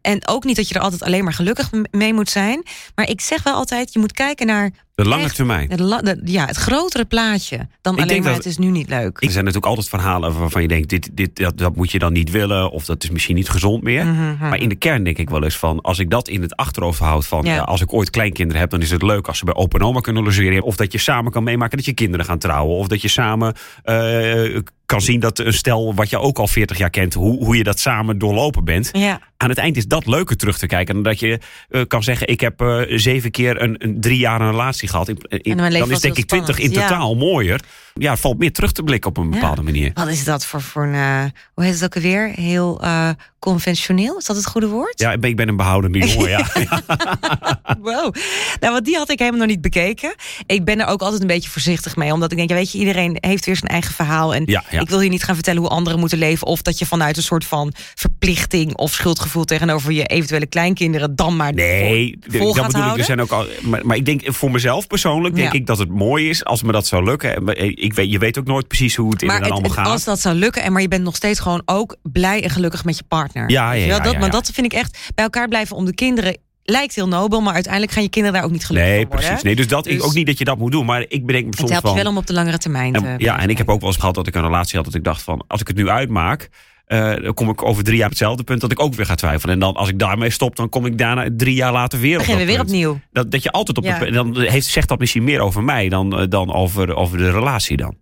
en 0.00 0.28
ook 0.28 0.44
niet 0.44 0.56
dat 0.56 0.68
je 0.68 0.74
er 0.74 0.80
altijd 0.80 1.02
alleen 1.02 1.24
maar 1.24 1.32
gelukkig 1.32 1.70
mee 1.90 2.14
moet 2.14 2.30
zijn. 2.30 2.62
Maar 2.94 3.08
ik 3.08 3.20
zeg 3.20 3.42
wel 3.42 3.54
altijd, 3.54 3.92
je 3.92 3.98
moet 3.98 4.12
kijken 4.12 4.46
naar 4.46 4.70
De 4.94 5.04
lange 5.04 5.22
Echt. 5.24 5.34
termijn. 5.34 5.70
het, 5.70 5.80
la- 5.80 6.00
de- 6.02 6.20
ja, 6.24 6.46
het 6.46 6.56
grotere 6.56 7.04
plaatje. 7.04 7.56
Dan 7.80 7.94
Ik 7.96 8.00
alleen 8.02 8.18
maar 8.22 8.28
dat- 8.28 8.36
het 8.36 8.46
is 8.46 8.58
nu 8.58 8.70
niet 8.70 8.88
leuk. 8.88 9.16
Er 9.22 9.30
zijn 9.30 9.44
natuurlijk 9.44 9.66
altijd 9.66 9.88
verhalen 9.88 10.38
waarvan 10.38 10.62
je 10.62 10.68
denkt: 10.68 10.88
dit, 10.88 11.10
dit, 11.12 11.36
dat, 11.36 11.58
dat 11.58 11.76
moet 11.76 11.90
je 11.90 11.98
dan 11.98 12.12
niet 12.12 12.30
willen, 12.30 12.70
of 12.70 12.84
dat 12.84 13.02
is 13.02 13.10
misschien 13.10 13.34
niet 13.34 13.48
gezond 13.48 13.82
meer. 13.82 14.06
Mhm, 14.06 14.36
Maar 14.48 14.58
in 14.58 14.68
de 14.68 14.74
kern 14.74 15.04
denk 15.04 15.18
ik 15.18 15.30
wel 15.30 15.44
eens 15.44 15.56
van: 15.56 15.80
als 15.80 15.98
ik 15.98 16.10
dat 16.10 16.28
in 16.28 16.42
het 16.42 16.56
achterhoofd 16.56 16.98
houd, 16.98 17.26
van 17.26 17.44
Ja. 17.44 17.54
ja, 17.54 17.60
als 17.60 17.80
ik 17.80 17.92
ooit 17.92 18.10
kleinkinderen 18.10 18.60
heb, 18.60 18.70
dan 18.70 18.80
is 18.80 18.90
het 18.90 19.02
leuk 19.02 19.26
als 19.28 19.38
ze 19.38 19.44
bij 19.44 19.54
opa 19.54 19.78
en 19.78 19.84
oma 19.84 20.00
kunnen 20.00 20.22
logeren. 20.24 20.62
Of 20.62 20.76
dat 20.76 20.92
je 20.92 20.98
samen 20.98 21.32
kan 21.32 21.42
meemaken 21.44 21.76
dat 21.76 21.86
je 21.86 21.92
kinderen 21.94 22.26
gaan 22.26 22.38
trouwen. 22.38 22.76
Of 22.76 22.86
dat 22.86 23.02
je 23.02 23.08
samen 23.08 23.54
eh, 23.82 24.58
kan 24.86 25.00
zien 25.00 25.20
dat 25.20 25.38
een 25.38 25.52
stel 25.52 25.94
wat 25.94 26.10
je 26.10 26.18
ook 26.18 26.38
al 26.38 26.46
40 26.46 26.78
jaar 26.78 26.90
kent, 26.90 27.14
hoe, 27.14 27.44
hoe 27.44 27.56
je 27.56 27.64
dat 27.64 27.78
samen 27.80 28.18
doorlopen 28.18 28.64
bent. 28.64 28.88
Ja. 28.92 29.20
Aan 29.36 29.48
het 29.48 29.58
eind 29.58 29.76
is 29.76 29.86
dat 29.86 30.06
leuker 30.06 30.36
terug 30.36 30.58
te 30.58 30.66
kijken. 30.66 30.94
Dan 30.94 31.02
dat 31.02 31.20
je 31.20 31.38
eh, 31.68 31.82
kan 31.88 32.02
zeggen: 32.02 32.28
ik 32.28 32.40
heb 32.40 32.60
eh, 32.60 32.80
zeven 32.88 33.30
keer 33.30 33.62
een, 33.62 33.74
een 33.78 34.00
drie 34.00 34.18
jaar 34.18 34.40
een 34.40 34.50
relatie 34.50 34.83
gehad. 34.90 35.08
In, 35.08 35.18
in- 35.28 35.56
dan 35.56 35.90
is 35.90 36.00
denk 36.00 36.16
ik 36.16 36.26
twintig 36.26 36.58
in 36.58 36.64
spannend, 36.64 36.90
ja. 36.90 36.96
totaal 36.96 37.14
mooier. 37.14 37.60
Ja, 38.00 38.10
het 38.10 38.20
valt 38.20 38.38
meer 38.38 38.52
terug 38.52 38.72
te 38.72 38.82
blikken 38.82 39.10
op 39.10 39.16
een 39.16 39.30
bepaalde 39.30 39.62
manier. 39.62 39.90
Wat 39.94 40.08
is 40.08 40.24
dat 40.24 40.46
voor, 40.46 40.60
voor 40.62 40.82
een, 40.84 40.94
eh, 40.94 41.24
hoe 41.54 41.64
heet 41.64 41.74
het 41.74 41.84
ook 41.84 41.94
alweer? 41.94 42.30
Heel 42.34 42.80
eh, 42.82 43.08
conventioneel, 43.38 44.16
is 44.18 44.24
dat 44.24 44.36
het 44.36 44.46
goede 44.46 44.66
woord? 44.68 45.00
Ja, 45.00 45.12
ik 45.12 45.20
ben, 45.20 45.30
ik 45.30 45.36
ben 45.36 45.48
een 45.48 45.56
behoudende 45.56 45.98
jongen. 45.98 46.28
Ja. 46.30 46.46
Wow. 47.80 48.14
Nou, 48.60 48.72
want 48.72 48.84
die 48.84 48.96
had 48.96 49.10
ik 49.10 49.18
helemaal 49.18 49.40
nog 49.40 49.48
niet 49.48 49.60
bekeken. 49.60 50.14
Ik 50.46 50.64
ben 50.64 50.80
er 50.80 50.86
ook 50.86 51.02
altijd 51.02 51.20
een 51.20 51.26
beetje 51.26 51.50
voorzichtig 51.50 51.96
mee. 51.96 52.12
Omdat 52.12 52.30
ik 52.30 52.36
denk, 52.36 52.48
ja, 52.50 52.54
weet 52.56 52.72
je, 52.72 52.78
iedereen 52.78 53.16
heeft 53.20 53.46
weer 53.46 53.56
zijn 53.56 53.70
eigen 53.70 53.94
verhaal. 53.94 54.34
En 54.34 54.42
Ja, 54.46 54.64
ik 54.70 54.88
wil 54.88 55.00
hier 55.00 55.10
niet 55.10 55.22
gaan 55.24 55.34
vertellen 55.34 55.60
hoe 55.60 55.70
anderen 55.70 55.98
moeten 56.00 56.18
leven. 56.18 56.46
Of 56.46 56.62
dat 56.62 56.78
je 56.78 56.86
vanuit 56.86 57.16
een 57.16 57.22
soort 57.22 57.44
van 57.44 57.72
verplichting 57.94 58.76
of 58.76 58.92
schuldgevoel 58.92 59.44
tegenover 59.44 59.92
je 59.92 60.04
eventuele 60.04 60.46
kleinkinderen 60.46 61.16
dan 61.16 61.36
maar 61.36 61.54
Nee, 61.54 62.16
vol, 62.20 62.30
de- 62.32 62.38
vol 62.38 62.54
dat 62.54 62.64
gaat 62.64 62.72
bedoel 62.72 62.90
ik. 62.92 62.98
Er 62.98 63.04
zijn 63.04 63.20
ook 63.20 63.30
al, 63.30 63.46
maar, 63.62 63.86
maar 63.86 63.96
ik 63.96 64.04
denk 64.04 64.22
voor 64.24 64.50
mezelf 64.50 64.86
persoonlijk 64.86 65.34
denk 65.34 65.52
ik 65.52 65.66
dat 65.66 65.78
het 65.78 65.88
mooi 65.90 66.28
is 66.28 66.44
als 66.44 66.62
me 66.62 66.72
dat 66.72 66.86
zou 66.86 67.04
lukken. 67.04 67.44
En 67.84 67.90
Ik 67.90 67.96
weet, 67.96 68.10
je 68.12 68.18
weet 68.18 68.38
ook 68.38 68.46
nooit 68.46 68.68
precies 68.68 68.96
hoe 68.96 69.10
het 69.10 69.22
inderdaad 69.22 69.44
het- 69.44 69.52
allemaal 69.52 69.70
het- 69.76 69.80
gaat. 69.80 69.92
als 69.92 70.04
dat 70.04 70.20
zou 70.20 70.34
lukken, 70.34 70.62
en 70.62 70.72
maar 70.72 70.82
je 70.82 70.88
bent 70.88 71.02
nog 71.02 71.16
steeds 71.16 71.40
gewoon 71.40 71.62
ook 71.64 71.96
blij 72.02 72.42
en 72.42 72.50
gelukkig 72.50 72.84
met 72.84 72.96
je 72.96 73.04
partner. 73.08 73.50
Ja, 73.50 73.72
ja, 73.72 73.84
ja, 73.86 73.98
dat, 73.98 74.12
ja, 74.12 74.18
Maar 74.18 74.30
dat 74.30 74.50
vind 74.52 74.66
ik 74.66 74.78
echt 74.78 74.98
bij 75.14 75.24
elkaar 75.24 75.48
blijven 75.48 75.76
om 75.76 75.84
de 75.84 75.94
kinderen. 75.94 76.36
Lijkt 76.62 76.94
heel 76.94 77.08
nobel, 77.08 77.40
maar 77.40 77.54
uiteindelijk 77.54 77.92
gaan 77.92 78.02
je 78.02 78.08
kinderen 78.08 78.36
daar 78.38 78.46
ook 78.46 78.52
niet 78.54 78.66
gelukkig 78.66 78.90
Nee, 78.90 79.00
van 79.00 79.08
worden. 79.10 79.26
precies. 79.26 79.44
Nee, 79.44 79.56
dus 79.56 79.68
dat 79.68 79.86
ik 79.86 79.96
Dus- 79.96 80.02
ook 80.02 80.14
niet 80.14 80.26
dat 80.26 80.38
je 80.38 80.44
dat 80.44 80.58
moet 80.58 80.72
doen. 80.72 80.86
Maar 80.86 81.04
ik 81.08 81.26
bedenk 81.26 81.44
me 81.44 81.50
Het 81.50 81.58
soms 81.58 81.70
helpt 81.70 81.86
je 81.86 81.92
van. 81.92 82.02
wel 82.02 82.10
om 82.12 82.18
op 82.18 82.26
de 82.26 82.32
langere 82.32 82.58
termijn 82.58 82.92
te. 82.92 83.06
en, 83.06 83.18
ja, 83.18 83.38
en 83.40 83.48
ik 83.48 83.58
heb 83.58 83.68
ook 83.68 83.80
wel 83.80 83.88
eens 83.88 83.98
gehad 83.98 84.14
dat 84.14 84.26
ik 84.26 84.34
een 84.34 84.42
relatie 84.42 84.76
had 84.76 84.84
dat 84.84 84.94
ik 84.94 85.04
dacht 85.04 85.22
van 85.22 85.44
als 85.46 85.60
ik 85.60 85.66
het 85.66 85.76
nu 85.76 85.88
uitmaak. 85.88 86.48
Eh, 86.86 87.14
dan 87.22 87.34
kom 87.34 87.48
ik 87.48 87.62
over 87.62 87.84
drie 87.84 87.96
jaar 87.96 88.04
op 88.04 88.10
hetzelfde 88.10 88.42
punt 88.44 88.60
dat 88.60 88.72
ik 88.72 88.80
ook 88.80 88.94
weer 88.94 89.06
ga 89.06 89.14
twijfelen. 89.14 89.54
En 89.54 89.60
dan 89.60 89.74
als 89.74 89.88
ik 89.88 89.98
daarmee 89.98 90.30
stop, 90.30 90.56
dan 90.56 90.68
kom 90.68 90.86
ik 90.86 90.98
daarna 90.98 91.28
drie 91.36 91.54
jaar 91.54 91.72
later 91.72 92.00
weer 92.00 92.12
op 92.12 92.18
Beginnen 92.18 92.46
we 92.46 92.50
weer 92.52 92.60
punt. 92.60 92.68
opnieuw. 92.70 93.00
Dat, 93.12 93.30
dat 93.30 93.42
je 93.42 93.50
altijd 93.52 93.76
op 93.78 93.84
Ja. 93.84 93.98
het, 93.98 94.14
dan 94.14 94.40
heeft, 94.40 94.66
zegt 94.66 94.88
dat 94.88 94.98
misschien 94.98 95.24
meer 95.24 95.40
over 95.40 95.62
mij 95.62 95.88
dan, 95.88 96.18
eh, 96.18 96.24
dan 96.28 96.52
over, 96.54 96.94
over 96.94 97.18
de 97.18 97.30
relatie 97.30 97.76
dan. 97.76 97.96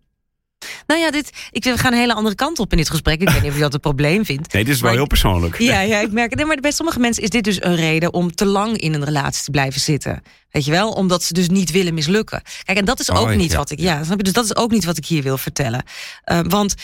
Nou 0.87 1.01
ja, 1.01 1.11
dit, 1.11 1.31
ik, 1.51 1.65
we 1.65 1.79
gaan 1.79 1.93
een 1.93 1.99
hele 1.99 2.15
andere 2.15 2.35
kant 2.35 2.59
op 2.59 2.71
in 2.71 2.77
dit 2.77 2.91
gesprek. 2.91 3.21
Ik 3.21 3.29
weet 3.29 3.41
niet 3.43 3.51
of 3.51 3.57
je 3.57 3.63
dat 3.63 3.75
een 3.75 3.81
probleem 3.81 4.25
vindt. 4.25 4.53
Nee, 4.53 4.65
dit 4.65 4.75
is 4.75 4.81
wel 4.81 4.89
Maar- 4.91 4.99
heel 4.99 5.09
persoonlijk. 5.09 5.59
Ja, 5.59 5.81
ja, 5.81 5.99
ik 6.01 6.13
merk 6.13 6.31
het. 6.31 6.39
Nee, 6.39 6.47
maar 6.49 6.57
bij 6.61 6.71
sommige 6.71 6.99
mensen 6.99 7.23
is 7.23 7.29
dit 7.31 7.45
dus 7.45 7.63
een 7.65 7.77
reden 7.77 8.13
om 8.13 8.35
te 8.35 8.47
lang 8.47 8.77
in 8.79 8.95
een 8.95 9.05
relatie 9.05 9.45
te 9.45 9.51
blijven 9.51 9.81
zitten. 9.81 10.23
Weet 10.51 10.65
je 10.65 10.71
wel? 10.71 10.91
Omdat 10.91 11.23
ze 11.23 11.33
dus 11.33 11.49
niet 11.49 11.71
willen 11.71 11.95
mislukken. 11.95 12.43
Kijk, 12.63 12.79
en 12.79 12.85
dat 12.85 13.01
is 13.01 13.11
ook 13.11 13.29
Oh, 13.29 13.35
niet 13.35 13.51
ja. 13.51 13.57
wat 13.57 13.71
ik. 13.71 13.81
Ja, 13.81 14.05
snap 14.05 14.17
je? 14.17 14.23
Dus 14.25 14.33
dat 14.33 14.45
is 14.45 14.57
ook 14.57 14.71
niet 14.71 14.85
wat 14.85 14.97
ik 14.97 15.05
hier 15.07 15.23
wil 15.23 15.39
vertellen. 15.39 15.83
Eh, 16.25 16.41
want 16.49 16.75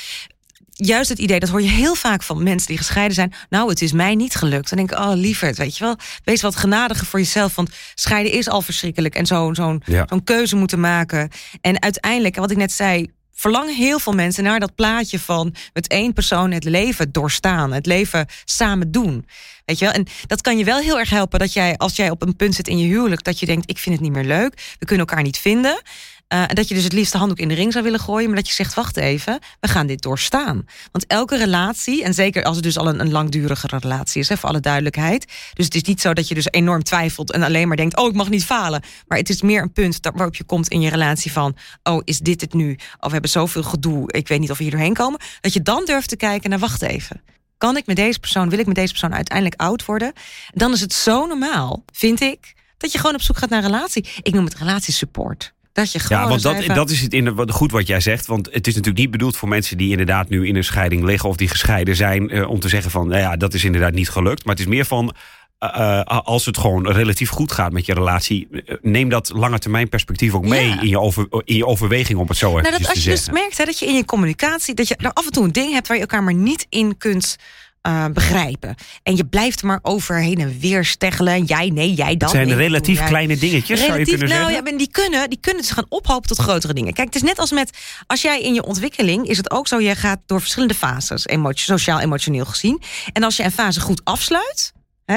juist 0.87 1.09
het 1.09 1.19
idee, 1.19 1.41
dat 1.41 1.49
hoor 1.49 1.63
je 1.63 1.69
heel 1.69 1.95
vaak 1.95 2.23
van 2.23 2.43
mensen 2.43 2.69
die 2.69 2.77
gescheiden 2.77 3.15
zijn. 3.15 3.33
Nou, 3.49 3.69
het 3.69 3.83
is 3.83 3.93
mij 3.93 4.15
niet 4.15 4.35
gelukt. 4.35 4.69
Dan 4.69 4.79
denk 4.79 4.91
ik, 4.93 4.99
oh 4.99 5.13
lieverd, 5.15 5.57
weet 5.59 5.77
je 5.77 5.85
wel. 5.85 5.97
Wees 6.25 6.43
wat 6.43 6.57
genadiger 6.57 7.07
voor 7.07 7.19
jezelf. 7.19 7.55
Want 7.55 7.71
scheiden 7.95 8.33
is 8.33 8.49
al 8.49 8.63
verschrikkelijk. 8.63 9.15
En 9.15 9.27
zo'n 9.27 9.55
zo'n 9.55 9.83
Ja. 9.85 10.05
zo'n 10.09 10.25
keuze 10.25 10.57
moeten 10.57 10.81
maken. 10.81 11.31
En 11.61 11.83
uiteindelijk, 11.83 12.37
wat 12.37 12.51
ik 12.51 12.57
net 12.57 12.73
zei. 12.73 13.11
Verlangen 13.35 13.75
heel 13.75 13.99
veel 13.99 14.13
mensen 14.13 14.45
naar 14.45 14.61
dat 14.61 14.75
plaatje 14.75 15.19
van 15.19 15.55
met 15.73 15.89
één 15.89 16.13
persoon 16.13 16.51
het 16.51 16.65
leven 16.65 17.13
doorstaan, 17.13 17.73
het 17.73 17.87
leven 17.87 18.27
samen 18.45 18.91
doen. 18.91 19.27
Weet 19.65 19.79
je 19.79 19.85
wel? 19.85 19.95
En 19.95 20.07
dat 20.27 20.41
kan 20.41 20.59
je 20.59 20.65
wel 20.65 20.79
heel 20.79 20.99
erg 20.99 21.11
helpen 21.11 21.39
dat 21.39 21.53
jij, 21.53 21.77
als 21.77 21.97
jij 21.97 22.11
op 22.11 22.23
een 22.23 22.37
punt 22.37 22.55
zit 22.55 22.69
in 22.69 22.79
je 22.79 22.87
huwelijk, 22.87 23.25
dat 23.25 23.39
je 23.39 23.47
denkt: 23.47 23.71
ik 23.71 23.79
vind 23.79 23.95
het 23.95 24.05
niet 24.05 24.15
meer 24.15 24.25
leuk, 24.25 24.75
we 24.79 24.87
kunnen 24.87 25.07
elkaar 25.07 25.23
niet 25.25 25.39
vinden. 25.39 25.83
Eh, 26.29 26.45
dat 26.49 26.69
je 26.69 26.75
dus 26.75 26.85
het 26.85 26.93
liefst 26.93 27.13
de 27.13 27.19
handdoek 27.19 27.39
in 27.39 27.49
de 27.49 27.55
ring 27.55 27.73
zou 27.73 27.85
willen 27.85 28.01
gooien, 28.01 28.27
maar 28.27 28.37
dat 28.37 28.49
je 28.49 28.55
zegt: 28.55 28.75
wacht 28.75 28.97
even, 28.97 29.39
we 29.61 29.69
gaan 29.69 29.87
dit 29.87 30.03
doorstaan. 30.03 30.65
Want 30.93 31.07
elke 31.07 31.37
relatie, 31.37 32.05
en 32.05 32.15
zeker 32.15 32.45
als 32.45 32.55
het 32.55 32.65
dus 32.65 32.79
al 32.79 32.89
een, 32.89 33.01
een 33.01 33.11
langdurige 33.11 33.67
relatie 33.67 34.21
is, 34.21 34.29
hè, 34.29 34.37
voor 34.37 34.49
alle 34.49 34.61
duidelijkheid. 34.61 35.25
Dus 35.53 35.65
het 35.65 35.75
is 35.75 35.83
niet 35.83 36.01
zo 36.01 36.13
dat 36.13 36.29
je 36.29 36.35
dus 36.35 36.51
enorm 36.51 36.83
twijfelt 36.83 37.33
en 37.33 37.43
alleen 37.43 37.69
maar 37.69 37.77
denkt: 37.77 37.97
oh, 37.97 38.09
ik 38.09 38.15
mag 38.15 38.29
niet 38.29 38.45
falen. 38.45 38.83
Maar 39.07 39.19
het 39.19 39.29
is 39.29 39.43
meer 39.43 39.63
een 39.63 39.73
punt 39.73 39.99
waarop 40.03 40.35
je 40.35 40.45
komt 40.45 40.69
in 40.69 40.81
je 40.81 40.91
relatie 40.91 41.33
van: 41.33 41.57
oh, 41.83 42.01
is 42.05 42.19
dit 42.19 42.41
het 42.41 42.53
nu? 42.53 42.73
Of 42.73 43.07
we 43.07 43.13
hebben 43.13 43.31
zoveel 43.31 43.63
gedoe, 43.63 44.13
ik 44.13 44.29
weet 44.29 44.41
niet 44.41 44.51
of 44.51 44.57
we 44.57 44.63
hier 44.63 44.73
doorheen 44.73 44.95
komen. 44.95 45.21
Dat 45.41 45.53
je 45.53 45.63
dan 45.63 45.85
durft 45.85 46.09
te 46.09 46.17
kijken 46.17 46.51
naar: 46.51 46.59
wacht 46.59 46.83
even. 46.83 47.23
Kan 47.59 47.77
ik 47.77 47.87
met 47.87 47.97
deze 47.97 48.21
persoon, 48.21 48.49
wil 48.51 48.59
ik 48.59 48.67
met 48.67 48.75
deze 48.75 48.91
persoon 48.91 49.15
uiteindelijk 49.15 49.61
oud 49.61 49.85
worden? 49.85 50.13
Dan 50.51 50.73
is 50.73 50.81
het 50.81 50.93
zo 50.93 51.27
normaal, 51.27 51.85
vind 51.93 52.21
ik, 52.21 52.55
dat 52.77 52.93
je 52.93 52.99
gewoon 52.99 53.15
op 53.15 53.23
zoek 53.23 53.37
gaat 53.37 53.51
naar 53.51 53.65
een 53.65 53.71
relatie. 53.71 54.09
Ik 54.23 54.35
noem 54.35 54.45
het 54.45 54.55
relatiesupport. 54.55 55.57
Dat 55.79 55.93
je 55.93 55.99
gewoon 55.99 56.23
Ja, 56.23 56.29
want 56.29 56.43
dat, 56.43 56.57
even- 56.57 56.75
dat 56.75 56.91
is 56.91 57.01
het 57.01 57.13
in, 57.13 57.35
wat- 57.35 57.51
goed 57.51 57.71
wat 57.71 57.87
jij 57.87 58.01
zegt. 58.01 58.27
Want 58.27 58.47
het 58.53 58.67
is 58.67 58.75
natuurlijk 58.75 59.03
niet 59.03 59.11
bedoeld 59.11 59.37
voor 59.37 59.49
mensen 59.49 59.77
die 59.79 59.91
inderdaad 59.91 60.29
nu 60.29 60.47
in 60.47 60.57
een 60.57 60.65
scheiding 60.65 61.05
liggen. 61.05 61.29
of 61.29 61.37
die 61.37 61.49
gescheiden 61.49 61.97
zijn. 61.97 62.31
eh, 62.31 62.49
om 62.51 62.61
te 62.61 62.69
zeggen 62.69 62.91
van, 62.91 63.09
nou 63.09 63.21
ja, 63.21 63.37
dat 63.37 63.55
is 63.55 63.65
inderdaad 63.65 63.93
niet 63.93 64.09
gelukt. 64.11 64.45
Maar 64.45 64.55
het 64.55 64.65
is 64.65 64.71
meer 64.71 64.85
van. 64.85 65.15
eh, 65.59 65.99
eh, 66.01 66.05
als 66.25 66.47
het 66.47 66.59
gewoon 66.59 66.91
relatief 66.93 67.29
goed 67.31 67.53
gaat 67.53 67.73
met 67.73 67.87
je 67.87 67.95
relatie, 67.95 68.49
neem 68.83 69.09
dat 69.09 69.31
lange 69.35 69.59
termijn 69.59 69.89
perspectief 69.89 70.35
ook 70.35 70.45
mee 70.47 70.69
Ja. 70.69 70.81
in, 70.81 70.89
je 70.89 71.01
over, 71.01 71.27
in 71.45 71.57
je 71.57 71.67
overweging, 71.67 72.19
om 72.19 72.29
het 72.29 72.37
zo 72.37 72.51
Nou, 72.51 72.63
dat 72.63 72.83
te 72.83 72.89
als 72.89 73.05
je 73.05 73.11
dus 73.11 73.31
merkt 73.31 73.59
hè, 73.59 73.65
dat 73.65 73.79
je 73.79 73.87
in 73.87 73.95
je 73.95 74.05
communicatie, 74.05 74.75
dat 74.75 74.89
je 74.89 74.97
er 74.97 75.13
af 75.13 75.27
en 75.27 75.33
toe 75.33 75.45
een 75.45 75.53
ding 75.53 75.73
hebt 75.73 75.87
waar 75.89 75.97
je 75.97 76.03
elkaar 76.03 76.23
maar 76.23 76.35
niet 76.35 76.67
in 76.69 76.97
kunt 76.99 77.37
eh, 77.83 78.05
begrijpen. 78.13 78.75
En 79.03 79.17
je 79.17 79.25
blijft 79.27 79.63
maar 79.63 79.79
over 79.83 80.17
heen 80.21 80.39
en 80.39 80.59
weer 80.59 80.85
steggelen. 80.85 81.45
Jij, 81.45 81.69
nee, 81.69 81.95
jij 81.95 82.17
dan. 82.17 82.29
het 82.29 82.31
zijn 82.31 82.47
nee, 82.47 82.57
relatief 82.57 83.05
kleine 83.05 83.37
dingetjes, 83.37 83.79
zou 83.79 83.91
je 83.91 83.97
Relatief, 83.97 84.19
kunnen 84.19 84.29
nou, 84.29 84.41
zeggen. 84.41 84.65
ja, 84.65 84.71
maar 84.71 84.79
die 84.79 84.91
kunnen, 84.91 85.31
die 85.31 85.39
kunnen 85.41 85.65
zich 85.65 85.75
gaan 85.75 85.87
ophopen 85.89 86.29
tot 86.29 86.39
grotere 86.39 86.75
dingen. 86.75 86.93
Kijk, 86.93 87.07
het 87.07 87.17
is 87.17 87.23
net 87.23 87.39
als 87.39 87.51
met, 87.51 87.79
als 88.07 88.23
jij 88.23 88.43
in 88.43 88.55
je 88.55 88.65
ontwikkeling, 88.65 89.29
is 89.29 89.37
het 89.37 89.51
ook 89.51 89.69
zo, 89.69 89.81
je 89.81 89.95
gaat 89.95 90.19
door 90.27 90.41
verschillende 90.41 90.75
fases, 90.75 91.27
emotio- 91.27 91.77
sociaal-emotioneel 91.77 92.45
gezien. 92.45 92.83
En 93.13 93.23
als 93.23 93.37
je 93.37 93.45
een 93.45 93.51
fase 93.51 93.81
goed 93.81 94.01
afsluit, 94.05 94.73